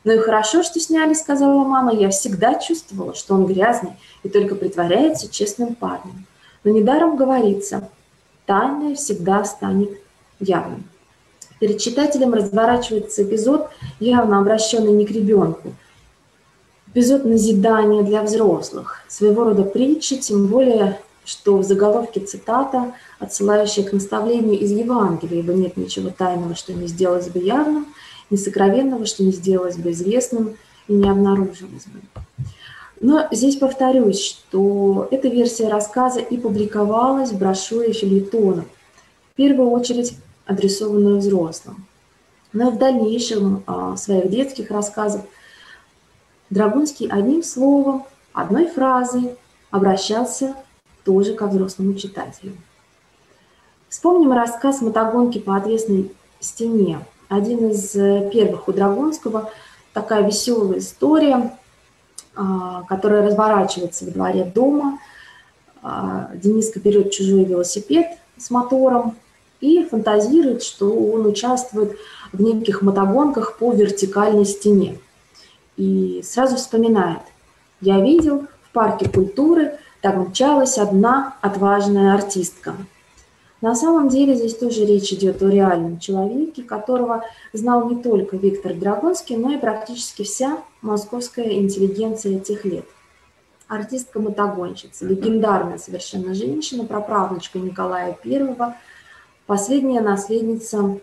[0.05, 1.93] «Ну и хорошо, что сняли»,— сказала мама.
[1.95, 6.27] «Я всегда чувствовала, что он грязный и только притворяется честным парнем.
[6.63, 7.89] Но недаром говорится,
[8.47, 9.91] тайное всегда станет
[10.41, 10.85] явным».
[11.59, 15.73] Перед читателем разворачивается эпизод, явно обращенный не к ребенку.
[16.89, 23.93] Эпизод назидания для взрослых, своего рода притча, тем более, что в заголовке цитата, отсылающая к
[23.93, 27.87] наставлению из Евангелия, ибо нет ничего тайного, что не сделалось бы явным–
[28.31, 30.57] несокровенного, что не сделалось бы известным
[30.89, 32.01] и не обнаружилось бы.
[33.01, 38.65] Но здесь повторюсь, что эта версия рассказа и публиковалась в брошюре филитона,
[39.33, 41.87] в первую очередь адресованную взрослым.
[42.53, 45.23] Но в дальнейшем а, своих детских рассказах
[46.51, 49.35] Драгунский одним словом, одной фразой
[49.71, 50.55] обращался
[51.05, 52.53] тоже ко взрослому читателю.
[53.89, 59.51] Вспомним рассказ мотогонки по отвесной стене один из э, первых у Драгунского,
[59.93, 61.57] такая веселая история,
[62.37, 64.99] а, которая разворачивается во дворе дома.
[65.83, 68.07] А, Дениска берет чужой велосипед
[68.37, 69.17] с мотором
[69.61, 71.97] и фантазирует, что он участвует
[72.33, 74.99] в неких мотогонках по вертикальной стене.
[75.77, 77.21] И сразу вспоминает,
[77.81, 82.75] я видел в парке культуры, там мчалась одна отважная артистка–
[83.65, 87.25] на самом деле здесь тоже речь идет о реальном человеке, которого
[87.55, 92.85] знал не только Виктор Драгонский, но и практически вся московская интеллигенция этих лет.
[93.69, 98.75] Артистка-мотогонщица, легендарная совершенно женщина, праправнучка Николая I,
[99.47, 101.01] последняя наследница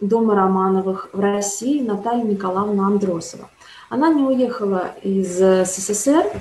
[0.00, 3.48] дома Романовых в России Наталья Николаевна Андросова.
[3.90, 6.32] Она не уехала из СССР,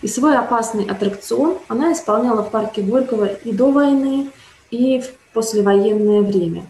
[0.00, 4.30] и свой опасный аттракцион она исполняла в парке Горького и до войны,
[4.70, 6.66] и в послевоенное время.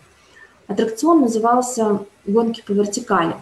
[0.66, 3.36] Аттракцион назывался «Гонки по вертикали»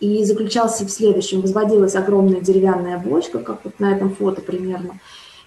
[0.00, 1.40] и заключался в следующем.
[1.40, 4.98] Возводилась огромная деревянная бочка, как вот на этом фото примерно,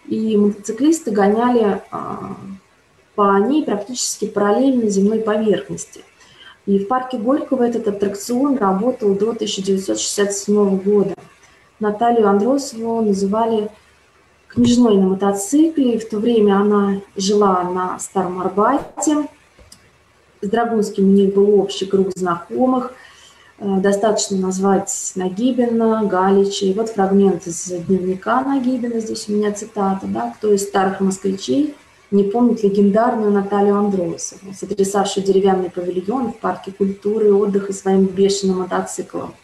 [0.08, 2.36] и мотоциклисты гоняли а,
[3.16, 6.02] по ней практически параллельно земной поверхности.
[6.66, 11.16] И в парке Горького этот аттракцион работал до 1967 года.
[11.80, 13.70] Наталью Андросову называли
[14.50, 15.98] княжной на мотоцикле.
[15.98, 19.28] В то время она жила на Старом Арбате.
[20.42, 22.94] С Драгунским у них был общий круг знакомых.
[23.60, 26.66] Э, достаточно назвать Нагибина, Галича.
[26.66, 31.76] И вот фрагмент из дневника Нагибина, здесь у меня цитата, да, кто из старых москвичей
[32.12, 38.60] не помнит легендарную Наталью Андросову, сотрясавшую деревянный павильон в парке культуры и отдыха своим бешеным
[38.60, 39.36] мотоциклом.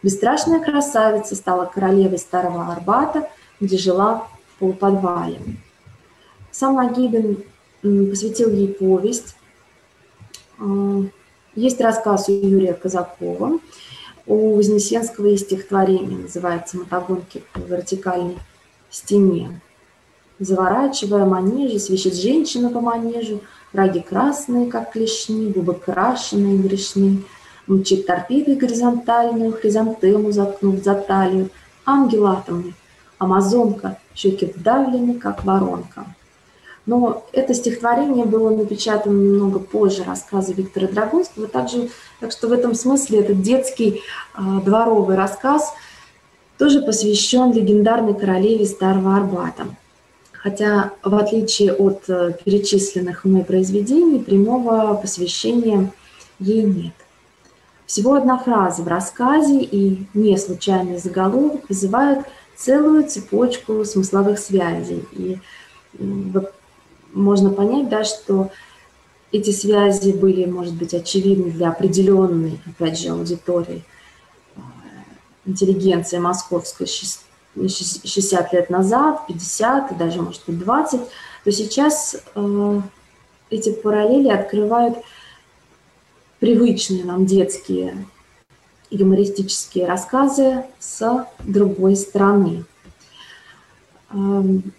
[0.00, 3.28] Бесстрашная красавица стала королевой Старого Арбата–
[3.60, 5.40] где жила в полуподвале.
[6.50, 7.42] Сам Нагибин
[7.82, 9.36] посвятил ей повесть.
[10.58, 11.02] А,
[11.54, 13.58] есть рассказ у Юрия Казакова.
[14.26, 18.38] У Вознесенского есть стихотворение, называется «Мотогонки по вертикальной
[18.90, 19.60] стене».
[20.38, 23.40] Заворачивая манежи, свищет женщина по манежу,
[23.72, 27.22] раги красные, как клешни, губы крашеные, грешны.
[27.66, 31.50] Мчит торпедой горизонтальную, хризантему заткнув за талию,
[31.86, 32.74] ангел атомный,
[33.18, 36.06] Амазонка, щеки вдавлены, как воронка.
[36.86, 41.88] Но это стихотворение было напечатано немного позже рассказа Виктора Драгунского, также,
[42.20, 44.02] так что в этом смысле этот детский
[44.36, 45.72] э, дворовый рассказ
[46.58, 49.66] тоже посвящен легендарной королеве Старого Арбата.
[50.32, 55.90] Хотя, в отличие от э, перечисленных мной произведений, прямого посвящения
[56.38, 56.92] ей нет.
[57.86, 65.04] Всего одна фраза в рассказе и не случайный заголовок вызывают целую цепочку смысловых связей.
[65.12, 65.38] И
[67.12, 68.50] можно понять, да, что
[69.32, 73.82] эти связи были, может быть, очевидны для определенной, опять же, аудитории
[74.56, 74.60] э,
[75.44, 81.00] интеллигенции московской 60 лет назад, 50 и даже, может быть, 20,
[81.44, 82.80] то сейчас э,
[83.50, 84.98] эти параллели открывают
[86.38, 88.06] привычные нам детские
[88.90, 92.64] юмористические рассказы с другой стороны.
[94.10, 94.72] Эм,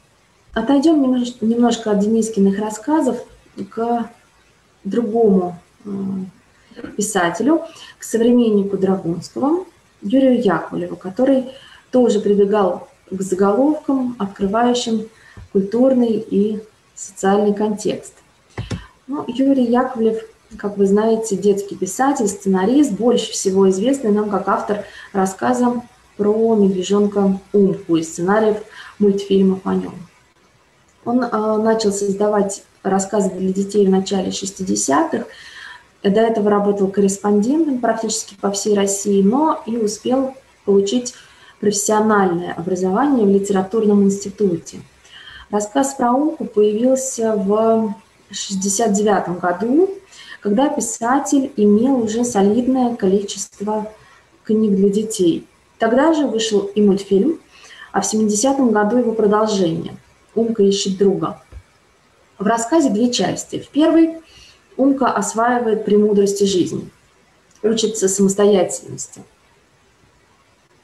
[0.54, 1.02] отойдем
[1.42, 3.18] немножко от Денискиных рассказов
[3.70, 4.10] к
[4.84, 5.90] другому э,
[6.98, 7.64] писателю,
[7.98, 9.66] к современнику Драгунского,
[10.02, 11.46] Юрию Яковлеву, который
[11.92, 15.08] тоже прибегал к заголовкам, открывающим
[15.52, 16.62] культурный и
[16.96, 18.14] социальный контекст.
[19.08, 20.24] Ну, Юрий Яковлев,
[20.58, 25.82] как вы знаете, детский писатель, сценарист, больше всего известный нам как автор рассказа
[26.18, 28.58] про медвежонка Умку и сценариев
[29.00, 29.94] мультфильмов о нем.
[31.04, 35.26] Он э, начал создавать рассказы для детей в начале 60-х.
[36.04, 41.14] До этого работал корреспондентом практически по всей России, но и успел получить
[41.60, 44.82] профессиональное образование в литературном институте.
[45.50, 47.94] Рассказ про Умку появился в
[48.30, 49.90] 1969 году,
[50.46, 53.92] когда писатель имел уже солидное количество
[54.44, 55.48] книг для детей.
[55.80, 57.40] Тогда же вышел и мультфильм,
[57.92, 59.98] а в 70-м году его продолжение
[60.36, 61.42] «Умка ищет друга».
[62.38, 63.58] В рассказе две части.
[63.58, 64.22] В первой
[64.78, 66.92] Умка осваивает премудрости жизни,
[67.64, 69.24] учится самостоятельности,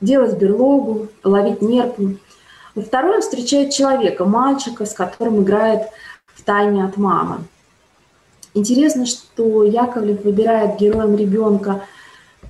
[0.02, 2.18] делать берлогу, ловить нерпу.
[2.74, 5.84] Во второй он встречает человека, мальчика, с которым играет
[6.34, 7.42] в тайне от мамы.
[8.54, 11.84] Интересно, что Яковлев выбирает героем ребенка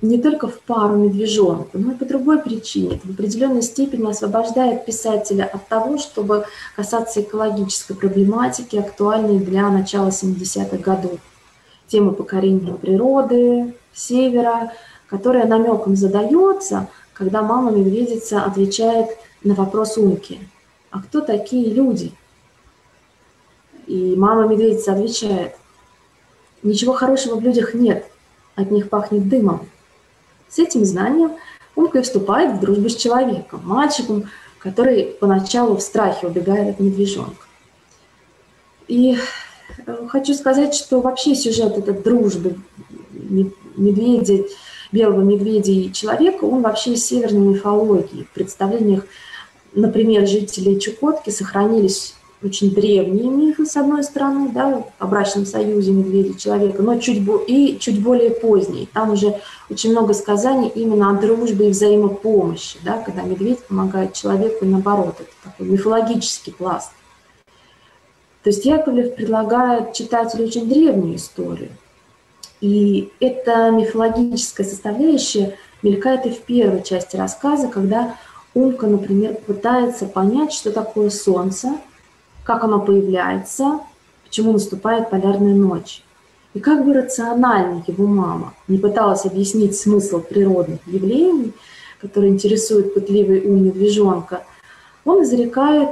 [0.00, 2.96] не только в пару медвежонку, но и по другой причине.
[2.96, 10.08] Это в определенной степени освобождает писателя от того, чтобы касаться экологической проблематики, актуальной для начала
[10.08, 11.20] 70-х годов.
[11.86, 14.72] Темы покорения природы, севера,
[15.06, 19.10] которая намеком задается, когда мама медведица отвечает
[19.44, 20.40] на вопрос Умки.
[20.90, 22.12] А кто такие люди?
[23.86, 25.54] И мама медведица отвечает,
[26.62, 28.06] ничего хорошего в людях нет,
[28.54, 29.66] от них пахнет дымом.
[30.48, 31.32] С этим знанием
[31.74, 37.46] Умка и вступает в дружбу с человеком, мальчиком, который поначалу в страхе убегает от медвежонка.
[38.88, 39.16] И
[39.86, 42.56] э, хочу сказать, что вообще сюжет этот дружбы
[43.76, 44.44] медведя,
[44.92, 48.24] белого медведя и человека, он вообще из северной мифологии.
[48.24, 49.06] В представлениях,
[49.72, 56.30] например, жителей Чукотки сохранились очень древние мифы, с одной стороны, да, о брачном союзе медведя
[56.30, 58.86] и человека, но чуть, и чуть более поздние.
[58.92, 64.64] Там уже очень много сказаний именно о дружбе и взаимопомощи, да, когда медведь помогает человеку,
[64.64, 66.90] и наоборот, это такой мифологический пласт.
[68.42, 71.70] То есть Яковлев предлагает читателю очень древнюю историю.
[72.60, 78.16] И эта мифологическая составляющая мелькает и в первой части рассказа, когда
[78.54, 81.76] Умка, например, пытается понять, что такое солнце–
[82.44, 83.80] как оно появляется,
[84.24, 86.02] почему наступает полярная ночь.
[86.54, 91.52] И как бы рационально его мама не пыталась объяснить смысл природных явлений,
[92.00, 94.44] которые интересуют пытливый ум медвежонка,
[95.04, 95.90] он изрекает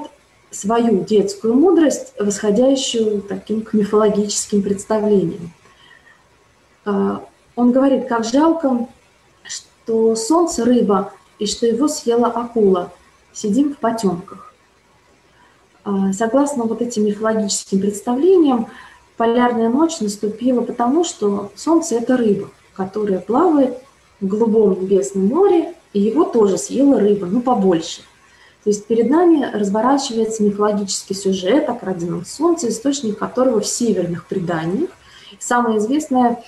[0.51, 5.53] свою детскую мудрость, восходящую таким к мифологическим представлениям.
[6.85, 7.25] А,
[7.57, 8.89] он говорит, как жалко,
[9.45, 12.93] что солнце рыба и что его съела акула.
[13.33, 14.50] Сидим в потемках.
[15.85, 18.69] А, согласно вот этим мифологическим представлениям,
[19.17, 23.79] полярная ночь наступила потому, что Солнце– это рыба, которая плавает
[24.21, 28.03] в голубом небесном море, и его тоже съела рыба, ну побольше.
[28.63, 34.91] То есть перед нами разворачивается мифологический сюжет о краденом Солнце, источник которого в северных преданиях.
[35.39, 36.43] Самое известное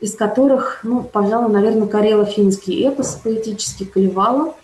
[0.00, 4.54] из которых, ну, пожалуй, наверное, карело-финский эпос поэтический Калевала.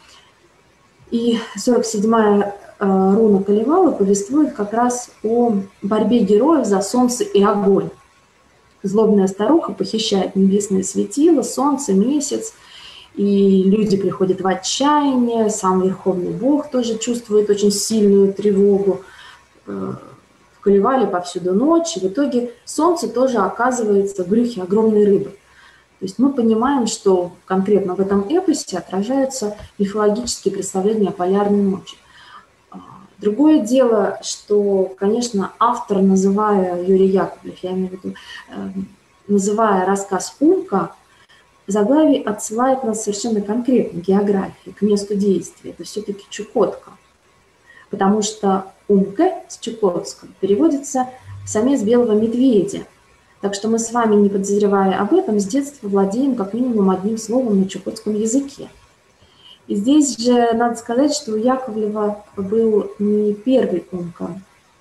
[1.10, 5.52] И 47-я Э, Руна Калевала повествует как раз о
[5.82, 7.90] борьбе героев за солнце и огонь.
[8.82, 12.54] Злобная старуха похищает небесное светило, солнце, месяц,
[13.14, 19.02] и люди приходят в отчаяние, сам Верховный Бог тоже чувствует очень сильную тревогу.
[19.66, 19.94] Э,
[20.56, 25.30] в Калевале повсюду ночь, и в итоге солнце тоже оказывается в брюхе огромной рыбы.
[25.98, 31.96] То есть мы понимаем, что конкретно в этом эпосе отражаются мифологические представления о полярной ночи.
[33.20, 38.14] Другое дело, что, конечно, автор, называя Юрий Яковлев, я имею в виду,
[38.48, 38.88] эм,
[39.28, 40.94] называя рассказ «Умка»,
[41.66, 45.72] заглавие отсылает нас совершенно конкретно к географии, к месту действия.
[45.72, 46.92] Это все-таки Чукотка.
[47.90, 51.06] Потому что Умка с чукотского переводится
[51.46, 52.86] «самец белого медведя».
[53.42, 57.18] Так что мы с вами, не подозревая об этом, с детства владеем как минимум одним
[57.18, 58.68] словом на чукотском языке.
[59.66, 64.40] И здесь же надо сказать, что у Яковлева был не первый Умка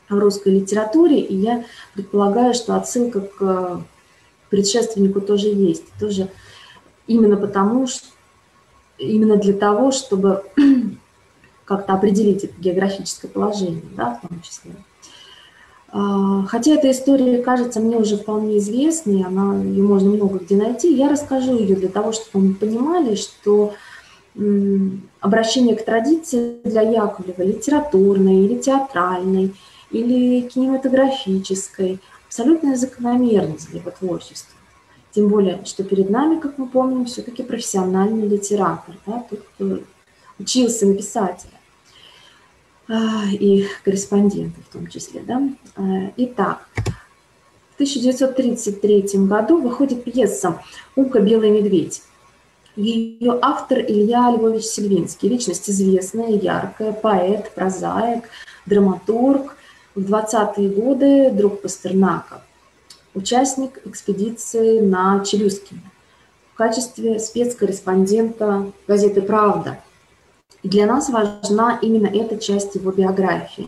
[0.09, 1.63] в русской литературе, и я
[1.93, 3.82] предполагаю, что отсылка к
[4.49, 5.86] предшественнику тоже есть.
[5.99, 6.30] Тоже
[7.05, 8.05] именно потому, что
[8.97, 10.43] именно для того, чтобы
[11.65, 14.71] как-то определить это географическое положение, да, в том числе.
[15.91, 20.93] А, хотя эта история кажется мне уже вполне известной, она, ее можно много где найти,
[20.93, 23.73] я расскажу ее для того, чтобы мы понимали, что
[25.20, 29.54] обращение к традиции для Яковлева литературной или театральной,
[29.92, 34.56] или кинематографической, абсолютная закономерность для его творчества.
[35.12, 39.80] Тем более, что перед нами, как мы помним, все-таки профессиональный литератор, да, тот, кто
[40.38, 41.52] учился на писателя
[42.88, 45.22] а, и корреспондента в том числе.
[45.22, 45.42] Да?
[45.76, 50.62] А, итак, в 1933 году выходит пьеса
[50.96, 52.04] «Умка белый медведь».
[52.80, 58.30] Ее автор Илья Львович Сельвинский, личность известная, яркая, поэт, прозаик,
[58.65, 59.57] драматург,
[59.95, 62.41] в 20-е годы друг Пастернака,
[63.13, 65.82] участник экспедиции на Челюскине
[66.53, 69.82] в качестве спецкорреспондента газеты «Правда».
[70.63, 73.67] И для нас важна именно эта часть его биографии.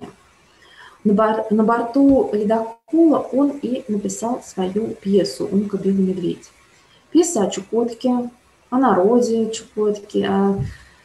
[1.03, 6.49] На, бор на борту ледокола он и написал свою пьесу «Умка белый медведь».
[7.11, 8.29] Пьеса о Чукотке,
[8.71, 10.59] о народе Чукотки, о,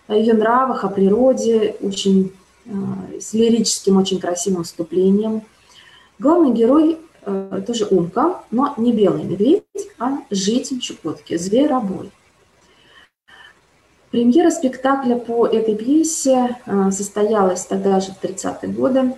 [0.06, 2.32] о ее нравах, о природе, очень
[2.66, 5.42] Э, с лирическим, очень красивым вступлением.
[6.18, 9.62] Главный герой э, тоже Умка, но не белый медведь,
[9.98, 12.10] а житель Чукотки, зверобой.
[14.10, 19.14] Премьера спектакля по этой пьесе э, состоялась тогда же в 30-е годы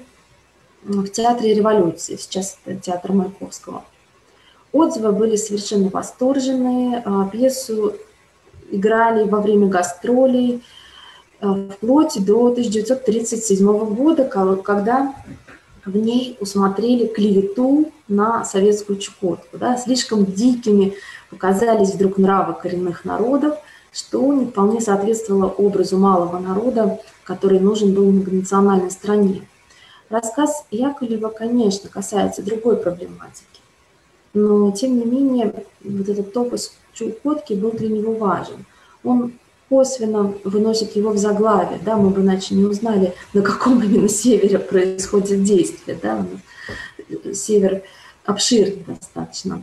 [0.83, 3.85] в Театре революции, сейчас это театр Маяковского.
[4.73, 7.95] Отзывы были совершенно восторженные, пьесу
[8.71, 10.63] играли во время гастролей–
[11.41, 15.15] Э, вплоть до 1937 года, когда
[15.85, 19.57] в ней усмотрели клевету на советскую Чукотку.
[19.57, 20.95] Да, слишком дикими
[21.31, 23.57] показались вдруг нравы коренных народов,
[23.93, 29.43] что не вполне соответствовало образу малого народа, который нужен был многонациональной стране.
[30.11, 33.61] Рассказ Яковлева, конечно, касается другой проблематики,
[34.35, 35.55] но тем не менее
[35.85, 38.65] вот этот топос Чукотки был для него важен.
[39.05, 39.33] Он
[39.69, 44.59] косвенно выносит его в заглавие, да, мы бы иначе не узнали, на каком именно севере
[44.59, 46.27] происходит действие, да,
[47.33, 47.83] север
[48.25, 49.63] обширный достаточно.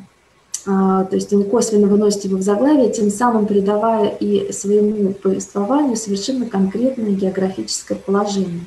[0.68, 5.96] А, то есть он косвенно выносит его в заглавие, тем самым придавая и своему повествованию
[5.96, 8.66] совершенно конкретное географическое положение.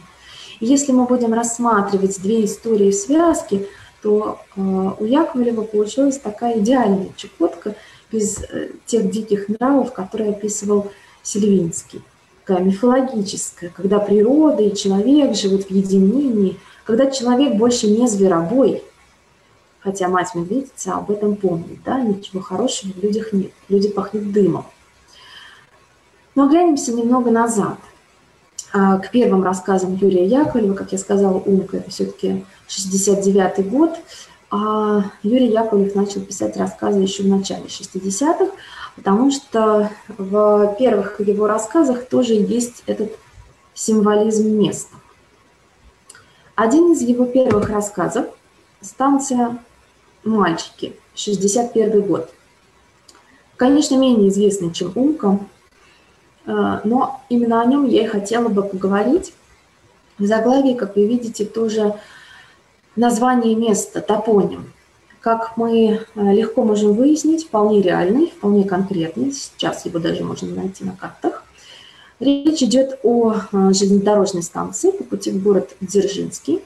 [0.60, 3.66] И если мы будем рассматривать две истории в связке,
[4.02, 7.74] то э, у Яковлева получилась такая идеальная Чукотка
[8.10, 10.90] без э, тех диких нравов, которые описывал
[11.22, 12.02] Сильвинский,
[12.44, 18.82] такая мифологическая, когда природа и человек живут в единении, когда человек больше не зверобой,
[19.80, 24.64] хотя мать-медведица об этом помнит, да, ничего хорошего в людях нет, люди пахнут дымом.
[26.34, 27.78] Но оглянемся немного назад,
[28.72, 33.98] а, к первым рассказам Юрия Яковлева, как я сказала, Умка, это все-таки 69-й год,
[34.50, 38.50] а Юрий Яковлев начал писать рассказы еще в начале 60-х,
[38.96, 43.12] потому что в первых его рассказах тоже есть этот
[43.74, 44.96] символизм места.
[46.54, 48.26] Один из его первых рассказов
[48.80, 49.58] «Станция
[50.24, 52.30] мальчики», 61 год.
[53.56, 55.38] Конечно, менее известный, чем «Умка»,
[56.46, 59.34] э, но именно о нем я и хотела бы поговорить.
[60.18, 61.94] В заглавии, как вы видите, тоже
[62.98, 64.72] название места, топоним–
[65.20, 70.84] как мы э, легко можем выяснить, вполне реальный, вполне конкретный, сейчас его даже можно найти
[70.84, 71.42] на картах.
[72.20, 76.62] Речь идет о э, железнодорожной станции по пути в город Дзержинский,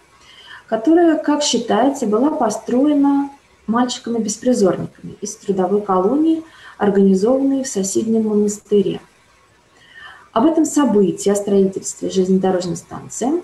[0.68, 3.30] которая, как считается, была построена
[3.66, 6.42] мальчиками-беспризорниками из трудовой колонии,
[6.78, 9.00] организованной в соседнем монастыре.
[10.32, 13.42] Об этом событии, о строительстве железнодорожной станции,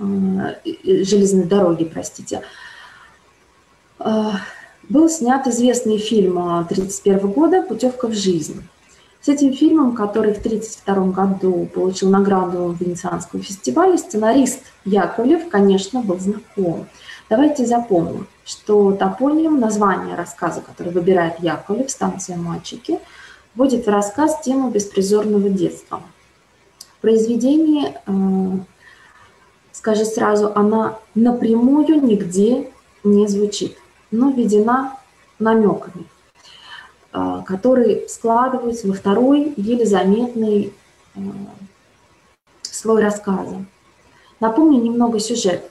[0.00, 2.42] железной дороги, простите,
[4.00, 4.30] Э,
[4.88, 8.66] был снят известный фильм 1931 года «Путевка в жизнь».
[9.20, 16.18] С этим фильмом, который в 1932 году получил награду Венецианского фестиваля, сценарист Яковлев, конечно, был
[16.18, 16.88] знаком.
[17.28, 22.98] Давайте запомним, что топоним, название рассказа, который выбирает Яковлев, «Станция мальчики»,
[23.54, 26.02] вводит в рассказ тему беспризорного детства.
[26.96, 28.58] В произведении, э,
[29.80, 32.70] скажу сразу, она напрямую нигде
[33.02, 33.78] не звучит,
[34.10, 34.98] но введена
[35.38, 36.04] намеками,
[37.14, 40.74] э, которые складываются во второй еле заметный
[41.14, 41.20] э,
[42.60, 43.64] слой рассказа.
[44.38, 45.64] Напомню немного сюжет.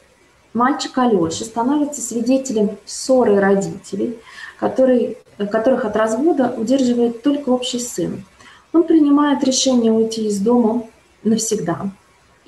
[0.55, 4.17] Мальчик Алеша становится свидетелем ссоры родителей,
[4.59, 5.19] который,
[5.51, 8.25] которых от развода удерживает только общий сын.
[8.73, 10.87] Он принимает решение уйти из дома
[11.23, 11.91] навсегда,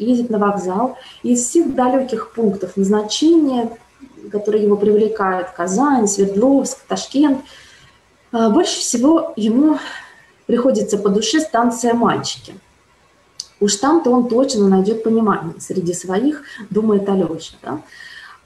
[0.01, 3.69] едет на вокзал, и из всех далеких пунктов назначения,
[4.31, 7.41] которые его привлекают, Казань, Свердловск, Ташкент,
[8.31, 9.77] а, больше всего ему
[10.45, 12.53] приходится по душе станция «Мальчики».
[13.59, 17.55] Уж там-то он точно найдет понимание среди своих, думает Алеша.
[17.61, 17.81] Да?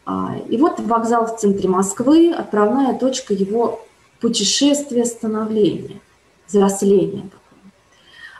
[0.05, 3.85] А, и вот вокзал в центре Москвы, отправная точка его
[4.19, 6.01] путешествия становления,
[6.47, 7.29] взросления.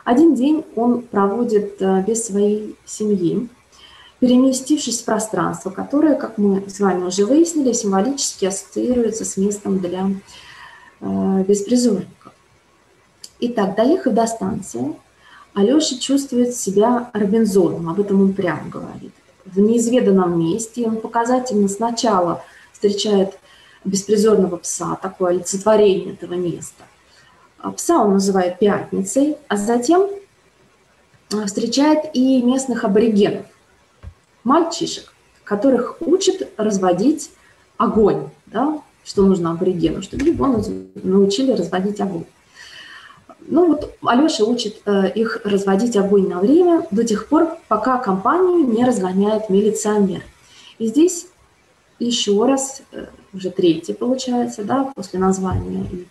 [0.06, 3.48] Один день он проводит э, без своей семьи,
[4.20, 10.06] переместившись в пространство, которое, как мы с вами уже выяснили, символически ассоциируется с местом для
[11.00, 12.32] э, беспризорников.
[13.40, 14.94] Итак, доехав до станции,
[15.54, 19.12] Алеша чувствует себя Робинзоном, об этом он прямо говорит.
[19.44, 23.40] В неизведанном месте он показательно сначала встречает
[23.84, 26.84] беспризорного пса, такое олицетворение этого места.
[27.66, 30.08] А пса он называет пятницей, а затем
[31.34, 33.44] а, встречает и местных аборигенов,
[34.44, 35.12] мальчишек,
[35.42, 37.32] которых учат разводить
[37.76, 40.62] огонь, да, что нужно аборигену, чтобы его
[41.02, 42.26] научили разводить огонь.
[43.40, 48.64] Ну вот Алеша учит э, их разводить огонь на время до тех пор, пока компанию
[48.64, 50.22] не разгоняет милиционер.
[50.78, 51.26] И здесь
[51.98, 56.06] еще раз, э, уже третий получается, да, после названия и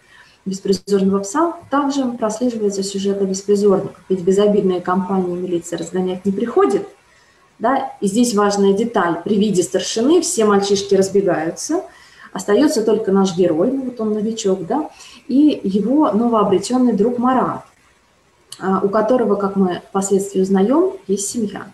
[0.45, 3.99] беспризорного пса, также прослеживается сюжет о беспризорниках.
[4.09, 6.87] Ведь безобидные компании милиция разгонять не приходит.
[7.59, 7.93] Да?
[8.01, 9.21] И здесь важная деталь.
[9.23, 11.81] При виде старшины все мальчишки разбегаются–
[12.35, 14.89] Остается только наш герой, ну вот он новичок, да,
[15.29, 17.61] и его новообретенный друг Марат,
[18.59, 21.71] а, у которого, как мы впоследствии узнаем, есть семья.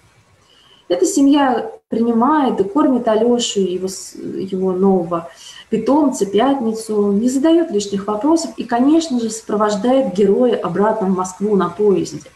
[0.87, 3.87] Эта семья принимает и кормит Алешу, его,
[4.21, 5.31] его нового
[5.71, 11.69] питомца, пятницу, не задает лишних вопросов и, конечно же, сопровождает героя обратно в Москву на
[11.69, 12.29] поезде.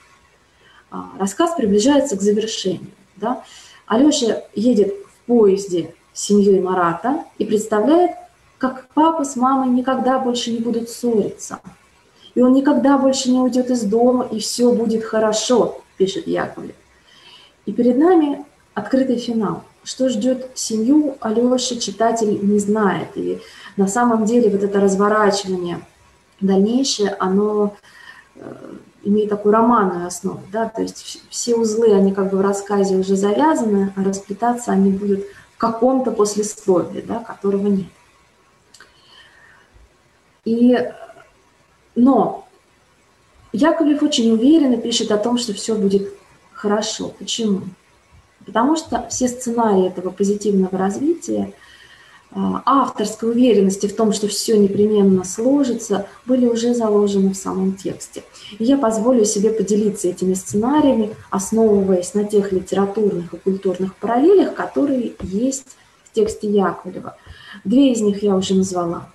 [0.89, 2.91] А, рассказ приближается к завершению.
[3.17, 3.43] Да?
[3.87, 8.11] Алеша едет в поезде семьей Марата и представляет,
[8.57, 11.59] как папа с мамой никогда больше не будут ссориться.
[12.35, 16.75] И он никогда больше не уйдет из дома, и все будет хорошо, пишет Яковлев.
[17.65, 19.63] И перед нами открытый финал.
[19.85, 23.09] Что ждет семью, Алеша читатель не знает.
[23.15, 23.39] И
[23.77, 25.79] на самом деле вот это разворачивание
[26.41, 27.75] дальнейшее, оно
[28.35, 28.53] э,
[29.03, 30.41] имеет такую романную основу.
[30.51, 30.67] Да?
[30.69, 35.23] То есть все узлы, они как бы в рассказе уже завязаны, а расплетаться они будут
[35.53, 37.87] в каком-то послесловии, да, которого нет.
[40.45, 40.77] И,
[41.93, 42.47] но
[43.53, 46.11] Яковлев очень уверенно пишет о том, что все будет
[46.53, 47.09] хорошо.
[47.19, 47.61] Почему?
[48.45, 51.53] Потому что все сценарии этого позитивного развития–
[52.37, 58.23] а, авторской уверенности в том, что все непременно сложится, были уже заложены в самом тексте.
[58.59, 65.13] И я позволю себе поделиться этими сценариями, основываясь на тех литературных и культурных параллелях, которые
[65.21, 67.15] есть в тексте Яковлева.
[67.63, 69.07] Две из них я уже назвала.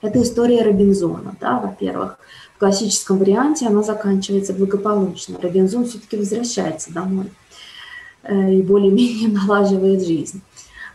[0.00, 2.18] Это история Робинзона, да, во-первых.
[2.54, 5.38] В классическом варианте она заканчивается благополучно.
[5.42, 7.26] Робинзон все-таки возвращается домой
[8.28, 10.40] и более-менее налаживает жизнь.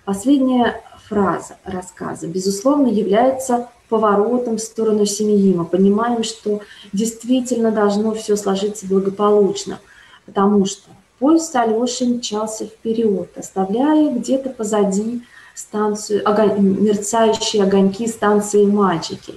[0.05, 5.53] Последняя фраза рассказа, безусловно, является поворотом в сторону семьи.
[5.53, 6.61] Мы понимаем, что
[6.93, 9.79] действительно должно все сложиться благополучно,
[10.25, 15.23] потому что поезд Алеши мчался вперед, оставляя где-то позади
[15.53, 19.34] станцию, огонь, мерцающие огоньки станции мальчики.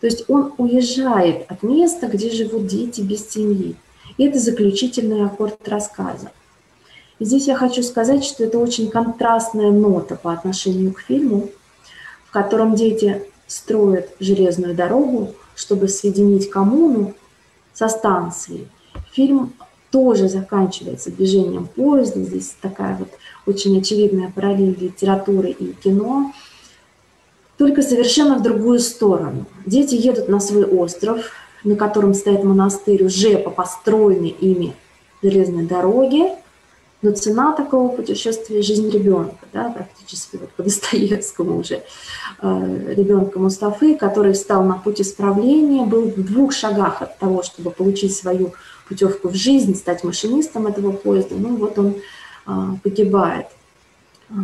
[0.00, 3.74] То есть он уезжает от места, где живут дети без семьи.
[4.18, 6.30] И это заключительный аккорд рассказа.
[7.18, 11.50] И здесь я хочу сказать, что это очень контрастная нота по отношению к фильму,
[12.26, 17.14] в котором дети строят железную дорогу, чтобы соединить коммуну
[17.72, 18.68] со станцией.
[19.12, 19.52] Фильм
[19.90, 22.20] тоже заканчивается движением поезда.
[22.24, 23.10] Здесь такая вот
[23.46, 26.32] очень очевидная параллель литературы и кино,
[27.56, 29.46] только совершенно в другую сторону.
[29.64, 31.30] Дети едут на свой остров,
[31.62, 34.74] на котором стоит монастырь уже по построенной ими
[35.22, 36.34] железной дороге,
[37.04, 41.82] Но цена такого путешествия– жизнь ребенка, да, практически вот по Достоевскому уже,
[42.40, 47.72] э, ребенка Мустафы, который стал на путь исправления, был в двух шагах от того, чтобы
[47.72, 48.54] получить свою
[48.88, 51.34] путевку в жизнь, стать машинистом этого поезда.
[51.34, 51.96] Ну вот он
[52.46, 52.50] э,
[52.82, 53.48] погибает
[54.30, 54.34] э,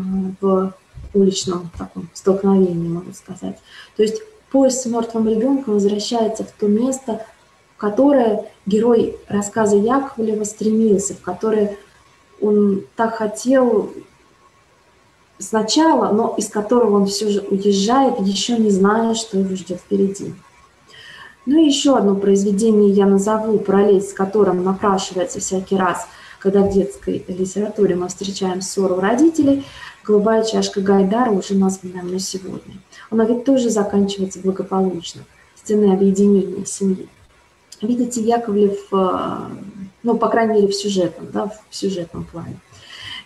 [0.42, 0.74] в
[1.14, 3.56] уличном таком столкновении, могу сказать.
[3.96, 4.20] То есть
[4.52, 7.24] поезд с мертвым ребенком возвращается в то место,
[7.74, 11.78] в которое герой рассказа Яковлева стремился, в которое
[12.40, 13.90] он так хотел
[15.38, 20.34] сначала, но из которого он все же уезжает, еще не зная, что его ждет впереди.
[21.46, 26.06] Ну и еще одно произведение я назову, параллель с которым напрашивается всякий раз,
[26.38, 29.64] когда в детской литературе мы встречаем ссору родителей,
[30.04, 32.74] «Голубая чашка Гайдара» уже названная мной сегодня.
[33.10, 35.22] Она ведь тоже заканчивается благополучно,
[35.56, 37.08] сцены объединения семьи.
[37.82, 39.38] Видите, Яковлев э,
[40.02, 42.56] ну, по крайней мере, в сюжетном, да, в сюжетном плане.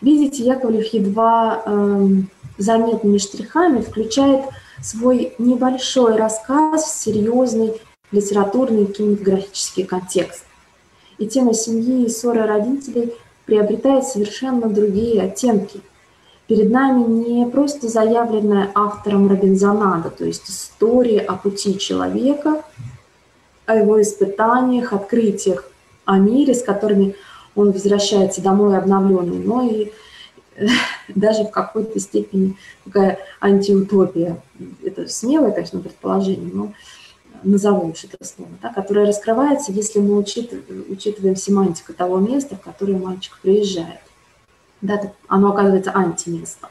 [0.00, 2.08] Видите, Яковлев едва э,
[2.58, 4.44] заметными штрихами включает
[4.82, 7.72] свой небольшой рассказ в серьезный
[8.12, 10.44] литературный кинематографический контекст.
[11.18, 13.14] И тема семьи и ссоры родителей
[13.46, 15.80] приобретает совершенно другие оттенки.
[16.46, 22.62] Перед нами не просто заявленная автором Робинзонада, то есть история о пути человека,
[23.64, 25.70] о его испытаниях, открытиях,
[26.04, 27.14] о мире, с которыми
[27.54, 29.92] он возвращается домой обновленный, но и
[30.56, 30.66] э,
[31.14, 34.40] даже в какой-то степени такая антиутопия.
[34.82, 36.72] Это смелое, конечно, предположение, но
[37.42, 42.60] назову уж это слово, да, которое раскрывается, если мы учитываем, учитываем семантику того места, в
[42.60, 44.00] которое мальчик приезжает.
[44.80, 46.70] Да, оно оказывается антиместом.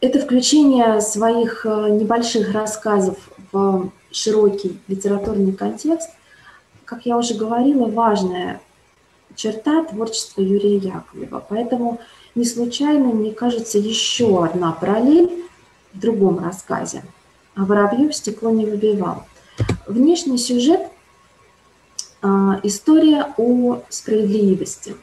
[0.00, 3.16] Это включение своих э, небольших рассказов
[3.52, 6.10] в широкий литературный контекст
[6.90, 8.60] как я уже говорила, важная
[9.36, 11.44] черта творчества Юрия Яковлева.
[11.48, 12.00] Поэтому
[12.34, 15.44] не случайно, мне кажется, еще одна параллель
[15.94, 17.04] в другом рассказе.
[17.54, 19.22] А Воробьев стекло не выбивал.
[19.86, 20.80] Внешний сюжет
[22.22, 24.96] а,– история о справедливости.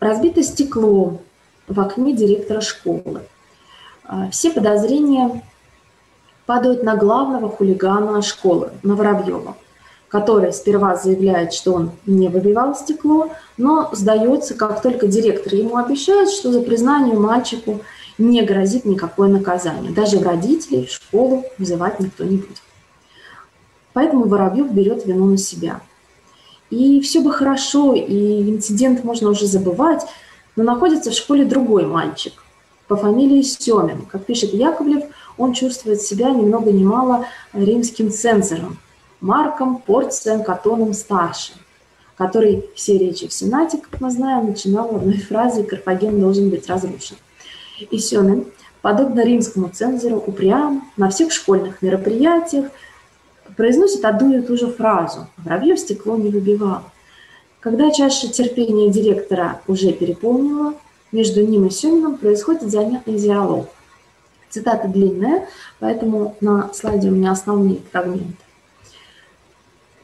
[0.00, 1.18] Разбито стекло
[1.66, 3.22] в окне директора школы.
[4.04, 5.42] А, все подозрения
[6.44, 9.56] падают на главного хулигана школы, на Воробьева–
[10.10, 16.28] который сперва заявляет, что он не выбивал стекло, но сдается, как только директор ему обещает,
[16.30, 17.80] что за признание мальчику
[18.18, 19.92] не грозит никакое наказание.
[19.92, 22.60] Даже родителей в школу вызывать никто не будет.
[23.92, 25.80] Поэтому Воробьев берет вину на себя.
[26.70, 30.06] И все бы хорошо, и инцидент можно уже забывать,
[30.56, 32.32] но находится в школе другой мальчик
[32.88, 34.06] по фамилии Семин.
[34.10, 35.04] Как пишет Яковлев,
[35.38, 38.76] он чувствует себя ни много ни мало римским цензором–
[39.20, 41.56] Марком Портсен Катоном старшим,
[42.16, 47.16] который все речи в Сенате, как мы знаем, начинал одной фразой «Карфаген должен быть разрушен».
[47.78, 48.46] И Сёнэн,
[48.80, 52.66] подобно римскому цензору, упрям на всех школьных мероприятиях
[53.56, 56.82] произносит одну и ту же фразу «Воробьев стекло не выбивал».
[57.60, 60.74] Когда чаша терпения директора уже переполнила,
[61.12, 63.68] между ним и Сёнином происходит занятный диалог.
[64.48, 65.46] Цитата длинная,
[65.78, 68.34] поэтому на слайде у меня основные фрагменты.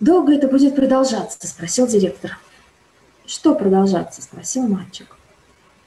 [0.00, 2.38] «Долго это будет продолжаться?»– спросил директор.
[3.24, 5.16] «Что продолжаться?»– спросил мальчик.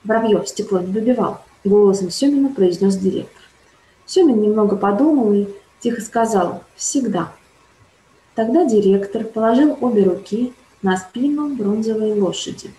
[0.04, 1.42] Воробьев стекло не выбивал.
[1.64, 3.44] Голосом Семина произнес директор.
[4.08, 5.48] Семин немного подумал и
[5.80, 7.32] тихо сказал «Всегда».
[8.34, 12.72] Тогда директор положил обе руки на спину бронзовой лошади.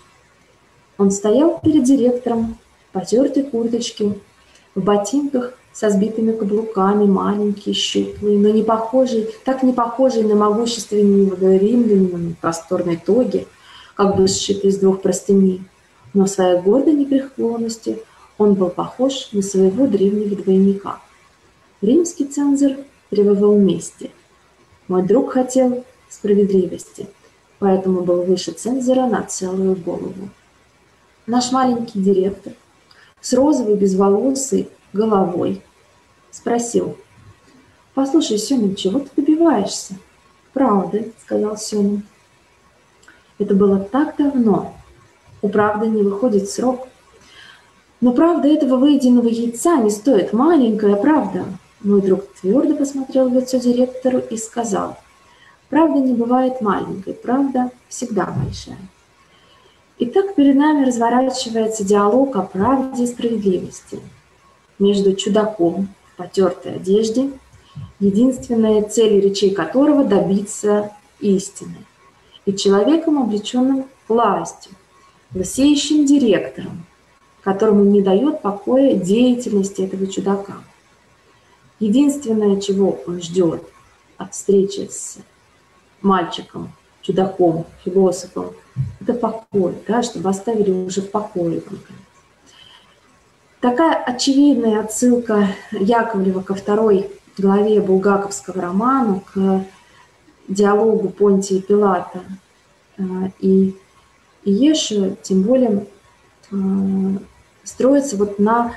[0.98, 2.58] Он стоял перед директором
[2.88, 4.18] в потертой курточке,
[4.74, 11.56] в ботинках со сбитыми каблуками, маленький, щуплый, но не похожий, так не похожий на могущественного
[11.56, 13.46] римлянина на просторной тоге,
[13.94, 15.62] как бы сшитый из двух простыней.
[16.12, 18.00] Но в своей гордой непреклонности
[18.36, 21.00] он был похож на своего древнего двойника.
[21.82, 22.72] Римский цензор
[23.10, 24.10] требовал мести.
[24.88, 27.06] Мой друг хотел справедливости,
[27.58, 30.30] поэтому был выше цензора на целую голову.
[31.26, 32.54] Наш маленький директор
[33.20, 35.62] с розовой безволосой головой.
[36.30, 36.96] Спросил.
[37.94, 39.94] «Послушай, Семен, чего ты добиваешься?»
[40.52, 42.04] «Правды»,— сказал Семен.
[43.40, 44.74] Это было так давно.
[45.40, 46.88] У правды не выходит срок.
[48.02, 50.32] Но правда этого выеденного яйца не стоит.
[50.34, 51.44] Маленькая правда.
[51.80, 54.98] Мой друг твердо посмотрел в лицо директору и сказал.
[55.70, 58.76] Правда не бывает маленькой, правда всегда большая.
[59.98, 64.00] Итак, перед нами разворачивается диалог о правде и справедливости
[64.80, 67.30] между чудаком в потертой одежде,
[68.00, 71.76] единственная цель речей которого добиться истины,
[72.46, 74.72] и человеком, облеченным властью,
[75.34, 76.84] лысеющим директором,
[77.42, 80.56] которому не дает покоя деятельность этого чудака.
[81.78, 83.62] Единственное, чего он ждет
[84.16, 85.18] от встречи с
[86.02, 86.72] мальчиком,
[87.02, 88.52] чудаком, философом,
[89.00, 91.62] это покой, да, чтобы оставили уже в покое.
[93.60, 99.64] Такая очевидная отсылка Яковлева ко второй главе булгаковского романа, к
[100.48, 102.22] диалогу Понтия Пилата
[102.96, 103.02] э,
[103.38, 103.76] и
[104.44, 105.86] Иешуа, тем более
[106.50, 106.56] э,
[107.64, 108.74] строится вот на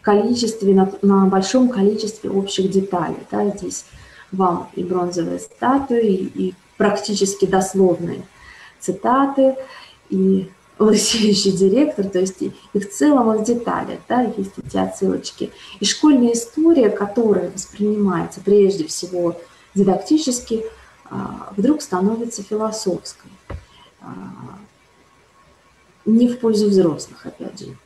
[0.00, 3.18] количестве, на, на большом количестве общих деталей.
[3.32, 3.84] Да, здесь
[4.30, 8.22] вам и бронзовые статуи, и, и практически дословные
[8.78, 9.56] цитаты,
[10.08, 15.50] и лысеющий директор, то есть и, и в целом в деталях, да, есть эти отсылочки.
[15.80, 19.36] И школьная история, которая воспринимается прежде всего
[19.74, 20.64] дидактически,
[21.04, 23.30] а, вдруг становится философской.
[24.00, 24.14] А,
[26.04, 27.76] не в пользу взрослых, опять же.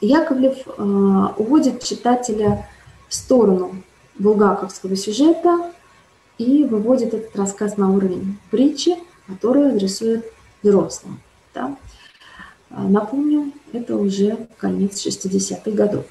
[0.00, 2.68] Яковлев а, уводит читателя
[3.08, 3.82] в сторону
[4.18, 5.72] булгаковского сюжета
[6.38, 8.96] и выводит этот рассказ на уровень притчи,
[9.26, 10.24] которую адресует
[10.62, 11.20] взрослым.
[11.54, 11.76] Да?
[12.70, 16.04] Напомню, это уже конец 60-х годов.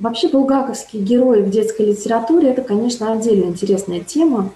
[0.00, 4.50] Вообще булгаковские герои в детской литературе– это, конечно, отдельно интересная тема.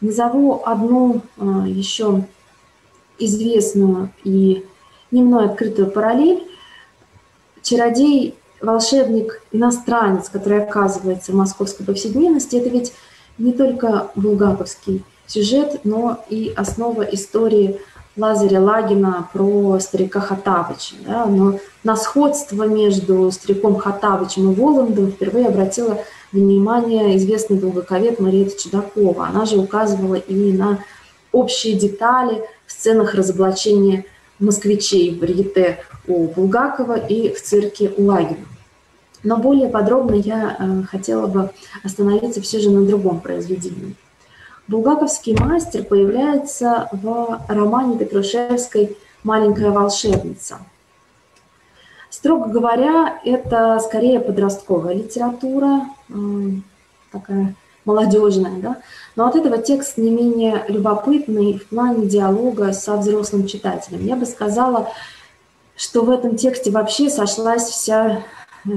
[0.00, 1.20] Назову одну
[1.66, 2.24] еще
[3.18, 4.64] известную и
[5.10, 6.42] не мной открытую параллель.
[7.62, 12.92] Чародей, волшебник, иностранец, который оказывается в московской повседневности, это ведь
[13.36, 17.78] не только булгаковский сюжет, но и основа истории
[18.16, 20.94] Лазаря Лагина про старика Хатабыча.
[21.06, 21.26] Да?
[21.26, 25.98] Но на сходство между стариком Хатабычем и Воландом впервые обратила
[26.32, 29.26] внимание известный долгоковед Мария Чудакова.
[29.26, 30.80] Она же указывала и на
[31.32, 34.04] общие детали в сценах разоблачения
[34.38, 38.46] москвичей в Рите у Булгакова и в цирке у Лагина.
[39.22, 41.50] Но более подробно я э, хотела бы
[41.84, 43.94] остановиться все же на другом произведении.
[44.70, 50.58] Булгаковский мастер появляется в романе Петрушевской «Маленькая волшебница».
[52.08, 55.86] Строго говоря, это скорее подростковая литература,
[57.10, 58.76] такая молодежная, да?
[59.16, 64.06] но от этого текст не менее любопытный в плане диалога со взрослым читателем.
[64.06, 64.92] Я бы сказала,
[65.74, 68.22] что в этом тексте вообще сошлась вся
[68.64, 68.68] э,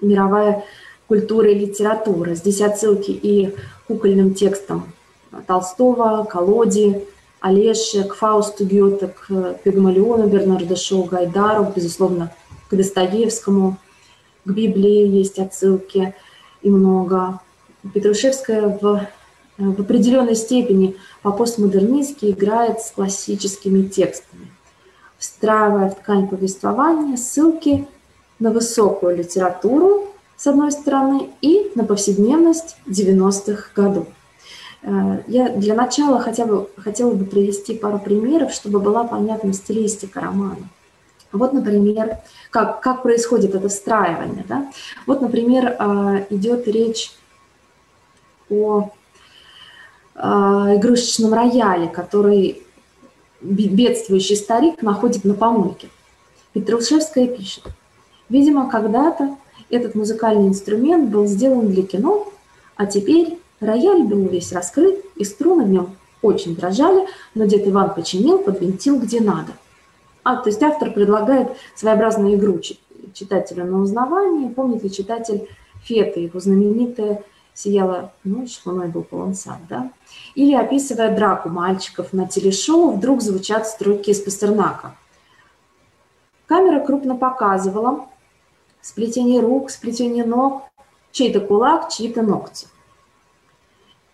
[0.00, 0.64] мировая
[1.08, 2.34] культура и литература.
[2.34, 3.54] Здесь отсылки и
[3.88, 4.92] кукольным текстам
[5.46, 7.04] Толстого, Колоди,
[7.40, 12.32] Олеши, к Фаусту Гёте, к Пигмалиону, Бернарда Шоу, Гайдару, безусловно,
[12.68, 13.76] к Достоевскому,
[14.44, 16.14] к Библии есть отсылки
[16.62, 17.40] и много.
[17.94, 19.06] Петрушевская в,
[19.56, 24.50] в определенной степени по-постмодернистски играет с классическими текстами,
[25.16, 27.86] встраивая в ткань повествования ссылки
[28.40, 30.08] на высокую литературу,
[30.38, 34.06] с одной стороны, и на повседневность 90-х годов.
[34.82, 40.20] Э, я для начала хотя бы хотела бы привести пару примеров, чтобы была понятна стилистика
[40.20, 40.68] романа.
[41.32, 42.18] Вот, например,
[42.50, 44.44] как, как происходит это встраивание.
[44.48, 44.70] Да?
[45.06, 47.10] Вот, например, э, идет речь
[48.48, 48.90] о
[50.14, 52.62] э, игрушечном рояле, который
[53.40, 55.88] бедствующий старик находит на помойке.
[56.52, 57.64] Петрушевская пишет.
[58.28, 59.36] Видимо, когда-то
[59.70, 62.32] этот музыкальный инструмент был сделан для кино,
[62.76, 67.94] а теперь рояль был весь раскрыт, и струны в нем очень дрожали, но дед Иван
[67.94, 69.52] починил, подвинтил где надо.
[70.24, 72.60] А, то есть автор предлагает своеобразную игру
[73.14, 74.50] читателю на узнавание.
[74.50, 75.48] Помнит ли читатель
[75.82, 77.22] Фета, его знаменитая
[77.54, 79.90] «Сияла ночь, луной был полон сад», да?
[80.34, 84.94] Или, описывая драку мальчиков на телешоу, вдруг звучат строки из Пастернака.
[86.46, 88.06] Камера крупно показывала,
[88.80, 90.64] сплетение рук, сплетение ног,
[91.12, 92.66] чей-то кулак, чьи-то ногти.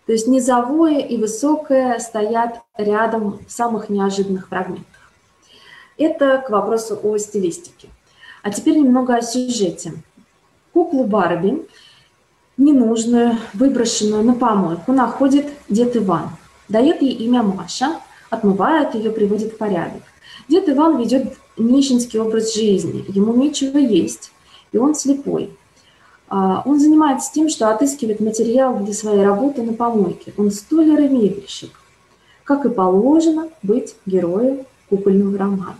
[0.05, 4.85] То есть низовое и высокое стоят рядом в самых неожиданных фрагментах.
[5.97, 7.89] Это к вопросу о стилистике.
[8.43, 9.93] А теперь немного о сюжете.
[10.73, 11.67] Куклу Барби,
[12.57, 16.29] ненужную, выброшенную на помойку, находит дед Иван.
[16.69, 17.99] Дает ей имя Маша,
[18.29, 20.03] отмывает ее, приводит в порядок.
[20.47, 24.31] Дед Иван ведет нищенский образ жизни, ему нечего есть
[24.71, 25.51] и он слепой.
[26.27, 30.33] А, он занимается тем, что отыскивает материал для своей работы на помойке.
[30.37, 31.71] Он столер и мебельщик.
[32.43, 35.77] Как и положено быть героем кукольного романа.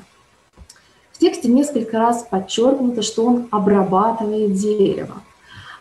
[1.11, 5.21] В тексте несколько раз подчеркнуто, что он обрабатывает дерево.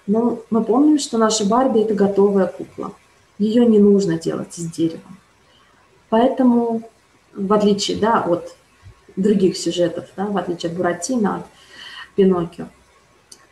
[0.06, 2.92] Но мы помним, что наша Барби– это готовая кукла.
[3.38, 5.00] Ее не нужно делать из дерева.
[6.08, 6.82] Поэтому
[7.34, 8.56] в отличие да, от
[9.16, 11.46] других сюжетов, да, в отличие от Буратино, от
[12.14, 12.66] Пиноккио.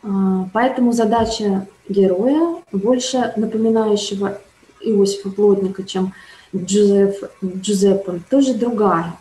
[0.03, 4.39] А, поэтому задача героя, больше напоминающего
[4.81, 6.13] Иосифа Плотника, чем
[6.55, 9.15] Джузеф, Джузеппе, тоже другая.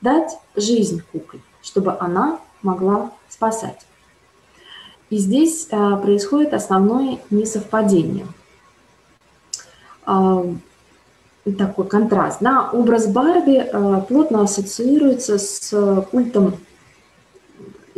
[0.00, 3.86] Дать жизнь кукле, чтобы она могла спасать.
[5.10, 8.26] И здесь а, происходит основное несовпадение.
[10.04, 10.44] А,
[11.56, 12.38] такой контраст.
[12.40, 12.68] Да?
[12.72, 13.66] Образ Барби
[14.06, 16.58] плотно ассоциируется с культом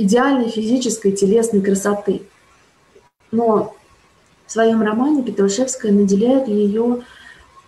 [0.02, 2.22] идеальной физической телесной красоты.
[3.30, 3.74] Но
[4.46, 7.02] в своем романе Петрушевская наделяет ее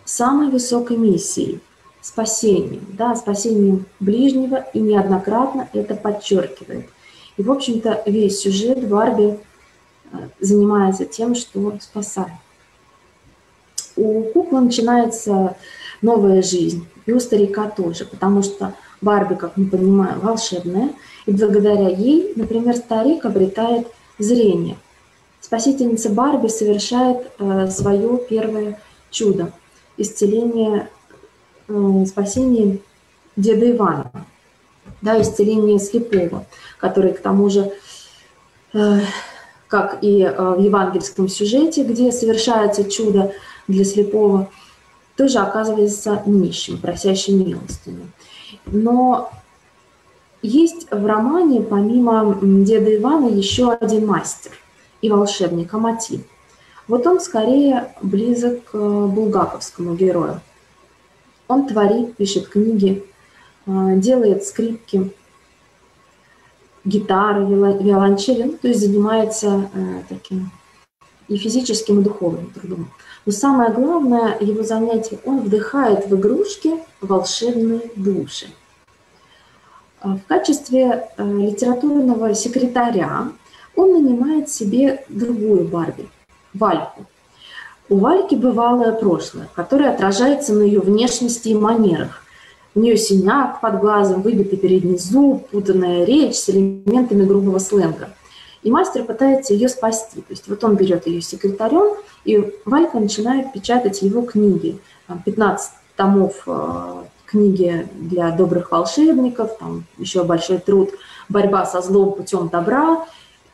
[0.04, 1.60] самой высокой миссией–
[2.02, 6.86] спасением, да, спасением ближнего, и неоднократно это подчеркивает.
[7.36, 9.38] И, в общем-то, весь сюжет Барби
[10.10, 12.32] э, занимается тем, что спасает.
[13.94, 15.56] У куклы начинается
[16.02, 20.90] новая жизнь, и у старика тоже, потому что Барби, как мы понимаем, волшебная,
[21.26, 23.86] и благодаря ей, например, старик обретает
[24.18, 24.76] зрение.
[25.40, 28.80] Спасительница Барби совершает э, свое первое
[29.10, 29.52] чудо–
[29.96, 30.88] исцеление,
[31.68, 32.78] э, спасение
[33.36, 34.10] деда Ивана,
[35.00, 36.46] да, исцеление слепого,
[36.78, 37.72] который, к тому же,
[38.72, 39.00] э,
[39.68, 43.32] как и э, в евангельском сюжете, где совершается чудо
[43.68, 44.50] для слепого,
[45.16, 48.10] тоже оказывается нищим, просящим милостыню.
[48.66, 49.30] Но
[50.42, 54.52] есть в романе, помимо деда Ивана, еще один мастер
[55.00, 56.24] и волшебник Амати.
[56.88, 60.40] Вот он скорее близок к булгаковскому герою.
[61.48, 63.04] Он творит, пишет книги,
[63.66, 65.12] э, делает скрипки,
[66.84, 70.50] гитары, виолончели, ну, то есть занимается э, таким
[71.28, 72.88] и физическим, и духовным трудом.
[73.24, 78.46] Но самое главное его занятие, он вдыхает в игрушки волшебные души–
[80.02, 83.28] а, в качестве э, литературного секретаря
[83.76, 86.08] он нанимает себе другую Барби,
[86.54, 87.06] Вальку.
[87.88, 92.24] У Вальки бывалое прошлое, которое отражается на ее внешности и манерах.
[92.74, 98.08] У нее синяк под глазом, выбитый передний зуб, путанная речь с элементами грубого сленга.
[98.62, 100.20] И мастер пытается ее спасти.
[100.20, 104.78] То есть вот он берет ее секретарем, и Валька начинает печатать его книги.
[105.24, 110.90] 15 томов э, книги для добрых волшебников, там еще большой труд
[111.28, 113.06] «Борьба со злом путем добра».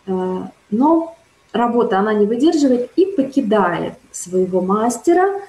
[0.07, 1.17] Э, но
[1.53, 5.41] работа она не выдерживает и покидает своего мастера,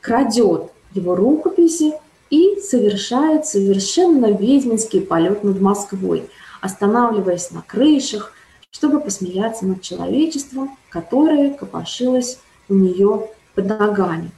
[0.00, 1.94] крадет его рукописи
[2.30, 6.28] и совершает совершенно ведьминский полет над Москвой,
[6.60, 8.32] останавливаясь на крышах,
[8.76, 14.30] чтобы посмеяться над человечеством, которое копошилось у нее под ногами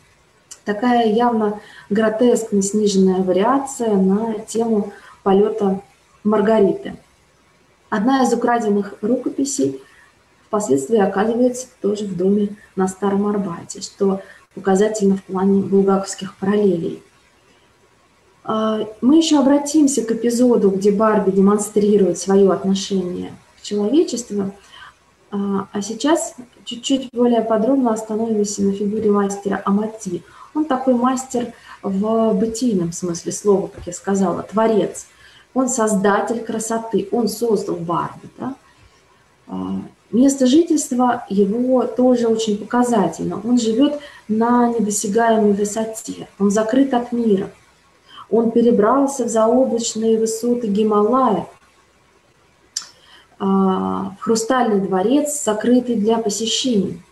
[0.69, 5.81] такая явно гротескно сниженная вариация на тему полета
[6.25, 6.95] Маргариты.
[7.89, 9.81] Одна из украденных рукописей
[10.47, 14.21] впоследствии оказывается тоже в доме на Старом Арбате, что
[14.55, 17.03] показательно в плане булгаковских параллелей.
[18.45, 24.55] А, мы еще обратимся к эпизоду, где Барби демонстрирует свое отношение к человечеству,
[25.31, 26.35] а, а сейчас
[26.65, 30.23] чуть-чуть более подробно остановимся на фигуре мастера Амати–
[30.59, 31.53] он такой мастер
[31.83, 35.07] в бытийном смысле слова, как я сказала, творец.
[35.55, 38.29] Он создатель красоты, он создал Барби.
[38.39, 38.55] Да?
[39.47, 39.81] А,
[40.11, 43.41] место жительства его тоже очень показательно.
[43.45, 47.51] Он живет на недосягаемой высоте, он закрыт от мира.
[48.31, 51.47] Он перебрался в заоблачные высоты Гималая,
[53.39, 57.03] в хрустальный дворец, закрытый для посещений.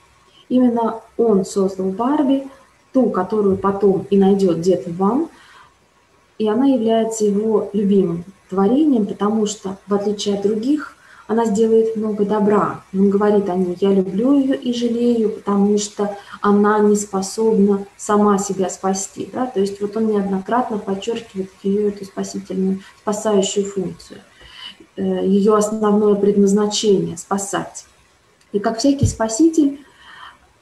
[0.48, 2.48] Именно он создал Барби,
[2.92, 5.28] ту, которую потом и найдет дед Иван,
[6.38, 10.96] и она является его любимым творением, потому что, в отличие от других,
[11.26, 12.82] она сделает много добра.
[12.94, 18.38] Он говорит о ней, я люблю ее и жалею, потому что она не способна сама
[18.38, 19.28] себя спасти.
[19.32, 19.46] Да?
[19.46, 24.20] То есть вот он неоднократно подчеркивает ее эту спасительную, спасающую функцию,
[25.02, 27.84] ее основное предназначение– спасать.
[28.52, 29.80] И как всякий спаситель,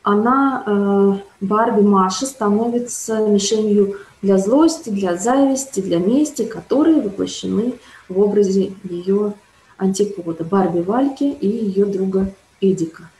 [0.03, 7.75] она, э, Барби Маша, становится мишенью для злости, для зависти, для мести, которые воплощены
[8.09, 9.35] в образе ее
[9.79, 13.11] антипода Барби Вальки и ее друга Эдика.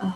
[0.00, 0.06] Э,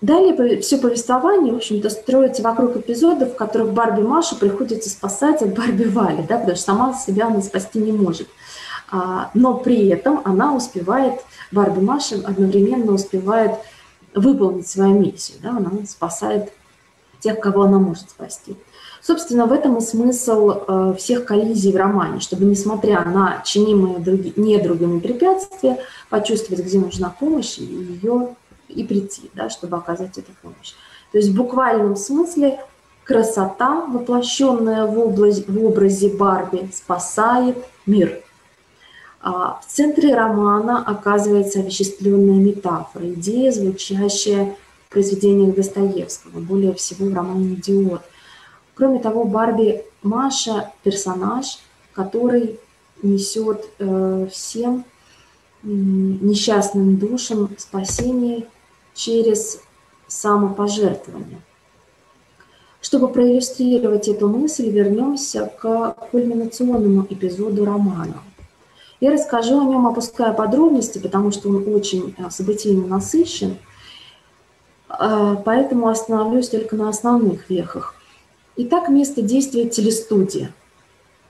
[0.00, 5.54] далее все повествование, в общем-то, строится вокруг эпизодов, в которых Барби Маша приходится спасать от
[5.54, 8.28] Барби Вали, да, потому что сама себя она спасти не может.
[8.90, 11.20] А, но при этом она успевает,
[11.50, 13.52] Барби Маша одновременно успевает
[14.14, 15.38] выполнить свою миссию.
[15.42, 15.50] Да?
[15.50, 16.52] Она спасает
[17.20, 18.56] тех, кого она может спасти.
[19.00, 24.32] Собственно, в этом и смысл э, всех коллизий в романе, чтобы, несмотря на чинимые други,
[24.36, 25.78] недругами препятствия,
[26.08, 28.34] почувствовать, где нужна помощь, и ее
[28.68, 30.72] и прийти, да, чтобы оказать эту помощь.
[31.12, 32.60] То есть в буквальном смысле
[33.04, 38.22] красота, воплощенная в, область, в образе Барби, спасает мир.
[39.26, 44.54] А в центре романа оказывается овеществленная метафора, идея, звучащая
[44.86, 48.02] в произведениях Достоевского, более всего в романе «Идиот».
[48.74, 51.58] Кроме того, Барби Маша– персонаж,
[51.94, 52.60] который
[53.02, 54.84] несет э, всем
[55.62, 58.46] несчастным душам спасение
[58.92, 59.62] через
[60.06, 61.40] самопожертвование.
[62.82, 68.16] Чтобы проиллюстрировать эту мысль, вернемся к кульминационному эпизоду романа.
[69.00, 73.56] Я расскажу о нем, опуская подробности, потому что он очень э, событийно насыщен,
[74.88, 77.94] э, поэтому остановлюсь только на основных вехах.
[78.56, 80.52] Итак, место действия– телестудия.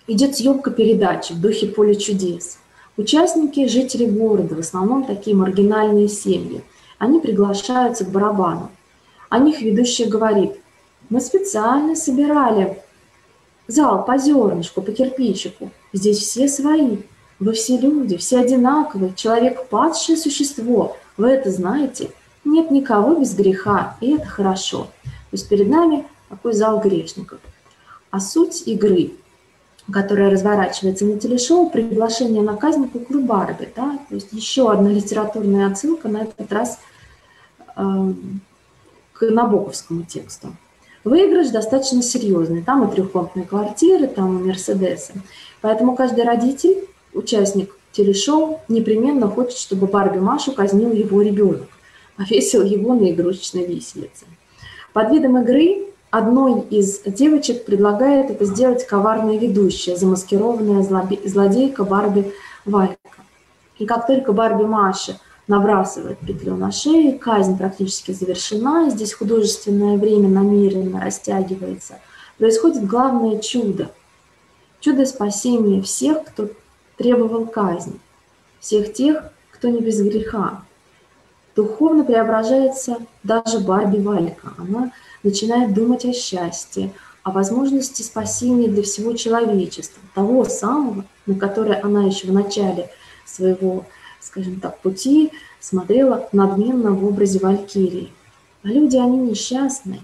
[0.06, 2.58] Идет съемка передачи в духе «Поле чудес».
[2.96, 6.62] Участники– жители города, в основном такие маргинальные семьи.
[6.98, 8.70] Они приглашаются к барабану.
[9.30, 10.52] О них ведущая говорит,
[11.08, 12.78] мы специально собирали
[13.66, 15.70] зал по зернышку, по кирпичику.
[15.92, 16.98] Здесь все свои.
[17.40, 19.12] Вы все люди, все одинаковые.
[19.14, 20.96] Человек– падшее существо.
[21.16, 22.10] Вы это знаете?
[22.44, 24.88] Нет никого без греха, и это хорошо.
[25.02, 27.40] То есть перед нами такой зал грешников.
[28.10, 29.12] А суть игры,
[29.90, 33.68] которая разворачивается на телешоу, приглашение на казнь куклы Барби.
[33.74, 33.98] Да?
[34.08, 36.78] То есть еще одна литературная отсылка, на этот раз
[37.76, 38.12] э,
[39.12, 40.54] к Набоковскому тексту.
[41.02, 42.62] Выигрыш достаточно серьезный.
[42.62, 45.14] Там и трехкомнатные квартиры, там и Мерседесы.
[45.60, 51.68] Поэтому каждый родитель, участник телешоу, непременно хочет, чтобы Барби Машу казнил его ребенок,
[52.16, 54.26] повесил его на игрушечной виселице.
[54.92, 60.82] Под видом игры одной из девочек предлагает это сделать коварная ведущая, замаскированная
[61.24, 62.32] злодейка Барби
[62.64, 62.98] Валька.
[63.78, 70.28] И как только Барби Маша набрасывает петлю на шею, казнь практически завершена, здесь художественное время
[70.28, 71.98] намеренно растягивается,
[72.38, 73.90] происходит главное чудо.
[74.80, 76.48] Чудо спасения всех, кто
[76.96, 77.98] требовал казни,
[78.60, 80.62] всех тех, кто не без греха.
[81.56, 84.52] Духовно преображается даже Барби Валька.
[84.58, 84.92] Она
[85.22, 86.92] начинает думать о счастье,
[87.22, 92.90] о возможности спасения для всего человечества, того самого, на которое она еще в начале
[93.24, 93.86] своего,
[94.20, 98.12] скажем так, пути смотрела надменно в образе Валькирии.
[98.62, 100.00] А люди, они несчастные.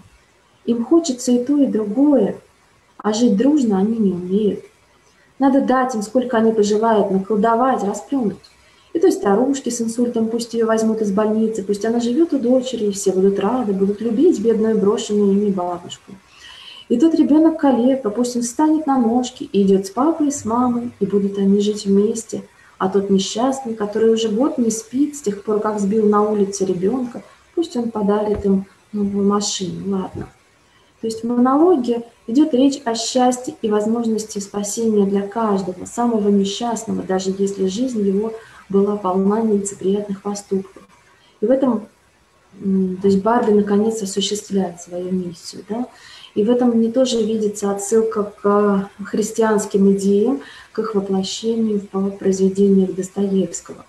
[0.64, 2.36] Им хочется и то, и другое,
[2.99, 4.64] а жить дружно они не умеют.
[5.41, 8.36] Надо дать им, сколько они пожелают, наколдовать, расплюнуть.
[8.93, 12.84] И той старушке с инсультом пусть ее возьмут из больницы, пусть она живет у дочери,
[12.84, 16.12] и все будут рады, будут любить бедную брошенную ими бабушку.
[16.91, 20.45] И тот ребенок калека, пусть он встанет на ножки и идет с папой и с
[20.45, 22.43] мамой, и будут они жить вместе.
[22.76, 26.66] А тот несчастный, который уже год не спит с тех пор, как сбил на улице
[26.66, 27.22] ребенка,
[27.55, 30.28] пусть он подарит им новую машину, ладно.
[31.01, 37.03] То есть в монологе идет речь о счастье и возможности спасения для каждого, самого несчастного,
[37.03, 38.35] даже если жизнь его
[38.69, 40.83] была полна нелицеприятных поступков.
[41.41, 41.89] И в этом,
[42.61, 45.65] то есть Барби наконец осуществляет свою миссию.
[45.69, 45.87] Да?
[46.35, 50.41] И в этом мне тоже видится отсылка к христианским идеям,
[50.73, 53.85] к их воплощению в произведениях Достоевского.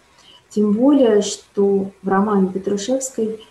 [0.49, 3.45] Тем более, что в романе Петрушевской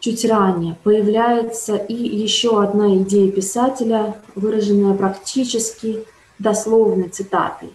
[0.00, 6.04] чуть ранее появляется и еще одна идея писателя, выраженная практически
[6.38, 7.70] дословной цитатой.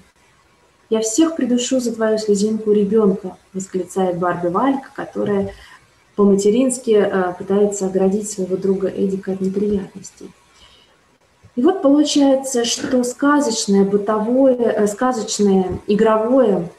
[0.89, 5.53] «Я всех придушу за твою слезинку ребенка»,– восклицает Барби Валька, которая
[6.15, 10.29] по-матерински э, пытается оградить своего друга Эдика от неприятностей.
[11.55, 16.69] И вот получается, что сказочное, бытовое, э, сказочное, игровое,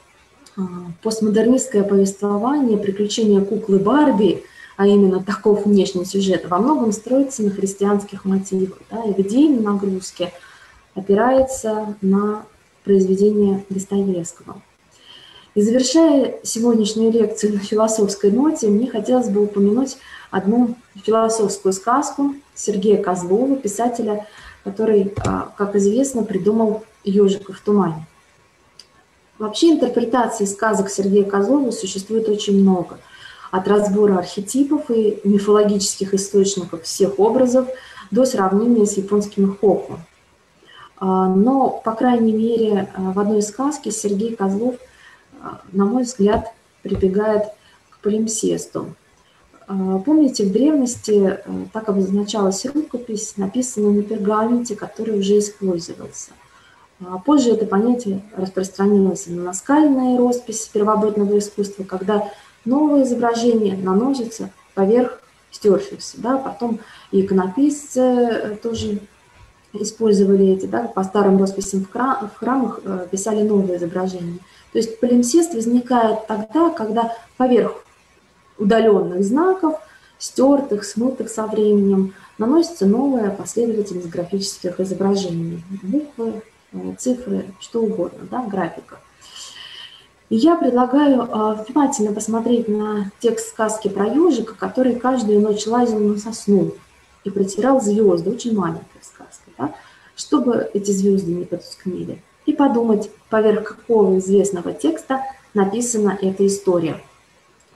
[0.57, 0.61] э,
[1.03, 4.45] постмодернистское повествование «Приключения куклы Барби»,
[4.77, 9.61] а именно таков внешний сюжет, во многом строится на христианских мотивах, да, и в идейной
[9.61, 10.33] нагрузке
[10.95, 12.45] опирается на
[12.85, 14.61] произведения Достоевского.
[15.55, 19.97] И завершая сегодняшнюю лекцию на философской ноте, мне хотелось бы упомянуть
[20.31, 24.27] одну философскую сказку Сергея Козлова, писателя,
[24.65, 28.07] который, а, как известно, придумал «Ежика в тумане».
[29.39, 32.99] Вообще интерпретаций сказок Сергея Козлова существует очень много.
[33.55, 37.69] От разбора архетипов и мифологических источников всех образов
[38.11, 40.01] до сравнения с японским хокку.
[40.97, 44.75] А, но, по крайней мере, а, в одной сказке Сергей Козлов,
[45.41, 46.53] а, на мой взгляд,
[46.83, 47.45] прибегает
[47.91, 48.97] к полимсесту.
[49.69, 51.39] Помните, в древности
[51.73, 56.33] так обозначалась рукопись, написанная на пергаменте, который уже использовался.
[57.25, 62.31] Позже это понятие распространилось на наскальные росписи первобытного искусства, когда
[62.65, 66.21] новое изображение наносится поверх стершихся.
[66.21, 66.37] Да?
[66.39, 66.81] Потом
[67.13, 69.01] иконописцы э, тоже
[69.73, 74.39] использовали эти, да, по старым росписям в, храм, в храмах э, писали новые изображения.
[74.73, 77.85] То есть полимсест возникает тогда, когда поверх
[78.59, 79.81] удаленных знаков,
[80.19, 85.63] стертых, смытых со временем, наносится новая последовательность графических изображений.
[85.83, 86.43] Буквы,
[86.73, 88.99] э, цифры, что угодно, да, графика.
[90.31, 95.99] И я предлагаю э, внимательно посмотреть на текст сказки про ежика, который каждую ночь лазил
[95.99, 96.73] на сосну
[97.25, 99.75] и протирал звезды, очень маленькая сказка, да,
[100.17, 102.23] чтобы эти звезды не потускнели.
[102.47, 105.23] И подумать, поверх какого известного текста
[105.55, 107.01] написана эта история–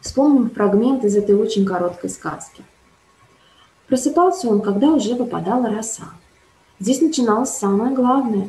[0.01, 2.63] Вспомним фрагмент из этой очень короткой сказки.
[3.89, 6.05] Просыпался он, когда уже выпадала роса.
[6.79, 8.49] Здесь начиналось самое главное.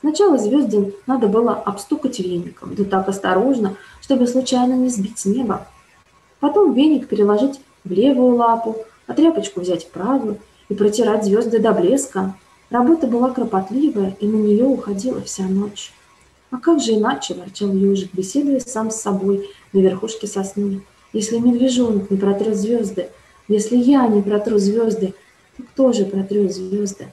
[0.00, 5.66] Сначала звезды надо было обстукать веником, да так осторожно, чтобы случайно не сбить с неба.
[6.40, 8.76] Потом веник переложить в левую лапу,
[9.06, 10.38] а тряпочку взять в правую
[10.68, 12.34] и протирать звезды до блеска.
[12.70, 15.92] Работа была кропотливая, и на нее уходила вся ночь.
[16.50, 20.82] А как же иначе, ворчал ежик, беседуя сам с собой на верхушке сосны.
[21.12, 23.08] Если медвежонок не протрет звезды,
[23.48, 25.14] если я не протру звезды,
[25.56, 27.08] то кто же протрет звезды?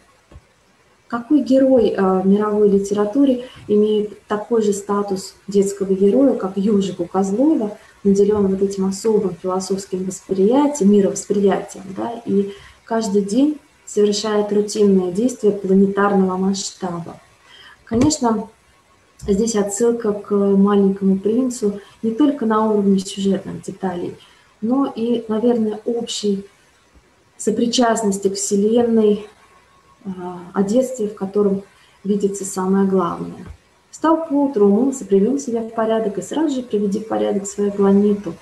[1.08, 7.06] Какой герой э, в мировой литературе имеет такой же статус детского героя, как Южик у
[7.06, 12.53] Козлова, наделен вот этим особым философским восприятием, мировосприятием, да, и
[12.84, 17.20] каждый день совершает рутинные действия планетарного масштаба.
[17.84, 18.49] Конечно,
[19.28, 24.16] Здесь отсылка к маленькому принцу не только на уровне сюжетных деталей,
[24.62, 26.45] но и, наверное, общей
[27.38, 29.26] сопричастности к Вселенной,
[30.53, 31.64] о детстве, в котором
[32.03, 33.45] видится самое главное.
[33.91, 38.34] Встал поутру, умылся, привел себя в порядок и сразу же приведи в порядок свою планету.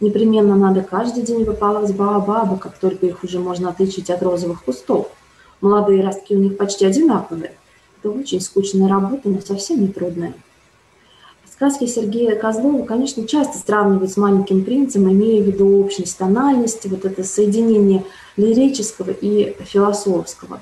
[0.00, 5.08] Непременно надо каждый день выпалывать баобабы, как только их уже можно отличить от розовых кустов.
[5.60, 7.52] Молодые ростки у них почти одинаковые.
[8.00, 10.34] Это очень скучная работа, но совсем не трудная.
[11.48, 17.04] Сказки Сергея Козлова, конечно, часто сравнивают с «Маленьким принцем», имея в виду общность тональности, вот
[17.04, 18.04] это соединение
[18.36, 20.60] лирического и философского.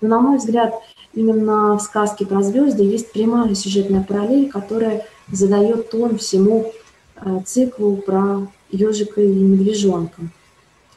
[0.00, 0.74] Но, на мой взгляд,
[1.14, 6.72] именно в сказке про звезды есть прямая сюжетная параллель, которая задает тон всему
[7.16, 10.22] э, циклу про ежика и медвежонка.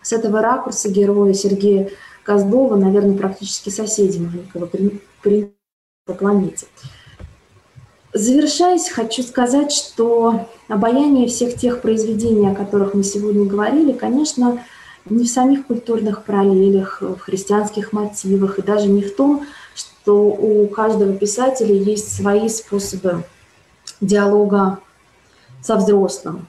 [0.02, 1.90] С этого ракурса героя Сергея
[2.24, 4.70] Козлова, наверное, практически соседи маленького
[5.22, 5.52] принца
[6.06, 6.66] по планете.
[8.14, 14.64] Завершаясь, хочу сказать, что обаяние всех тех произведений, о которых мы сегодня говорили, конечно,
[15.06, 19.46] не в самих культурных параллелях, в христианских мотивах, и даже не в том,
[19.76, 23.24] что у каждого писателя есть свои способы
[24.02, 24.80] диалога
[25.62, 26.48] со взрослым,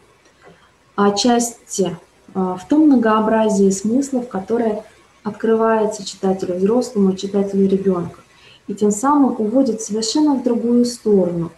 [0.97, 1.97] а отчасти
[2.35, 4.85] а, в том многообразии смыслов, которое
[5.23, 8.21] открывается читателю взрослому и читателю ребенка
[8.67, 11.53] и тем самым уводит совершенно в другую сторону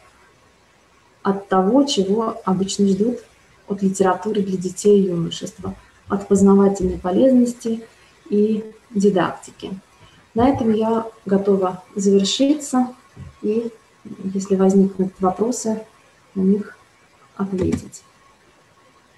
[1.22, 3.18] от того, чего обычно ждут
[3.68, 5.74] от литературы для детей и юношества,
[6.09, 7.84] от познавательной полезности
[8.28, 9.78] и дидактики.
[10.34, 12.88] На этом я готова завершиться
[13.42, 13.70] и,
[14.34, 15.83] если возникнут вопросы,
[16.34, 16.76] на них
[17.37, 18.03] ответить.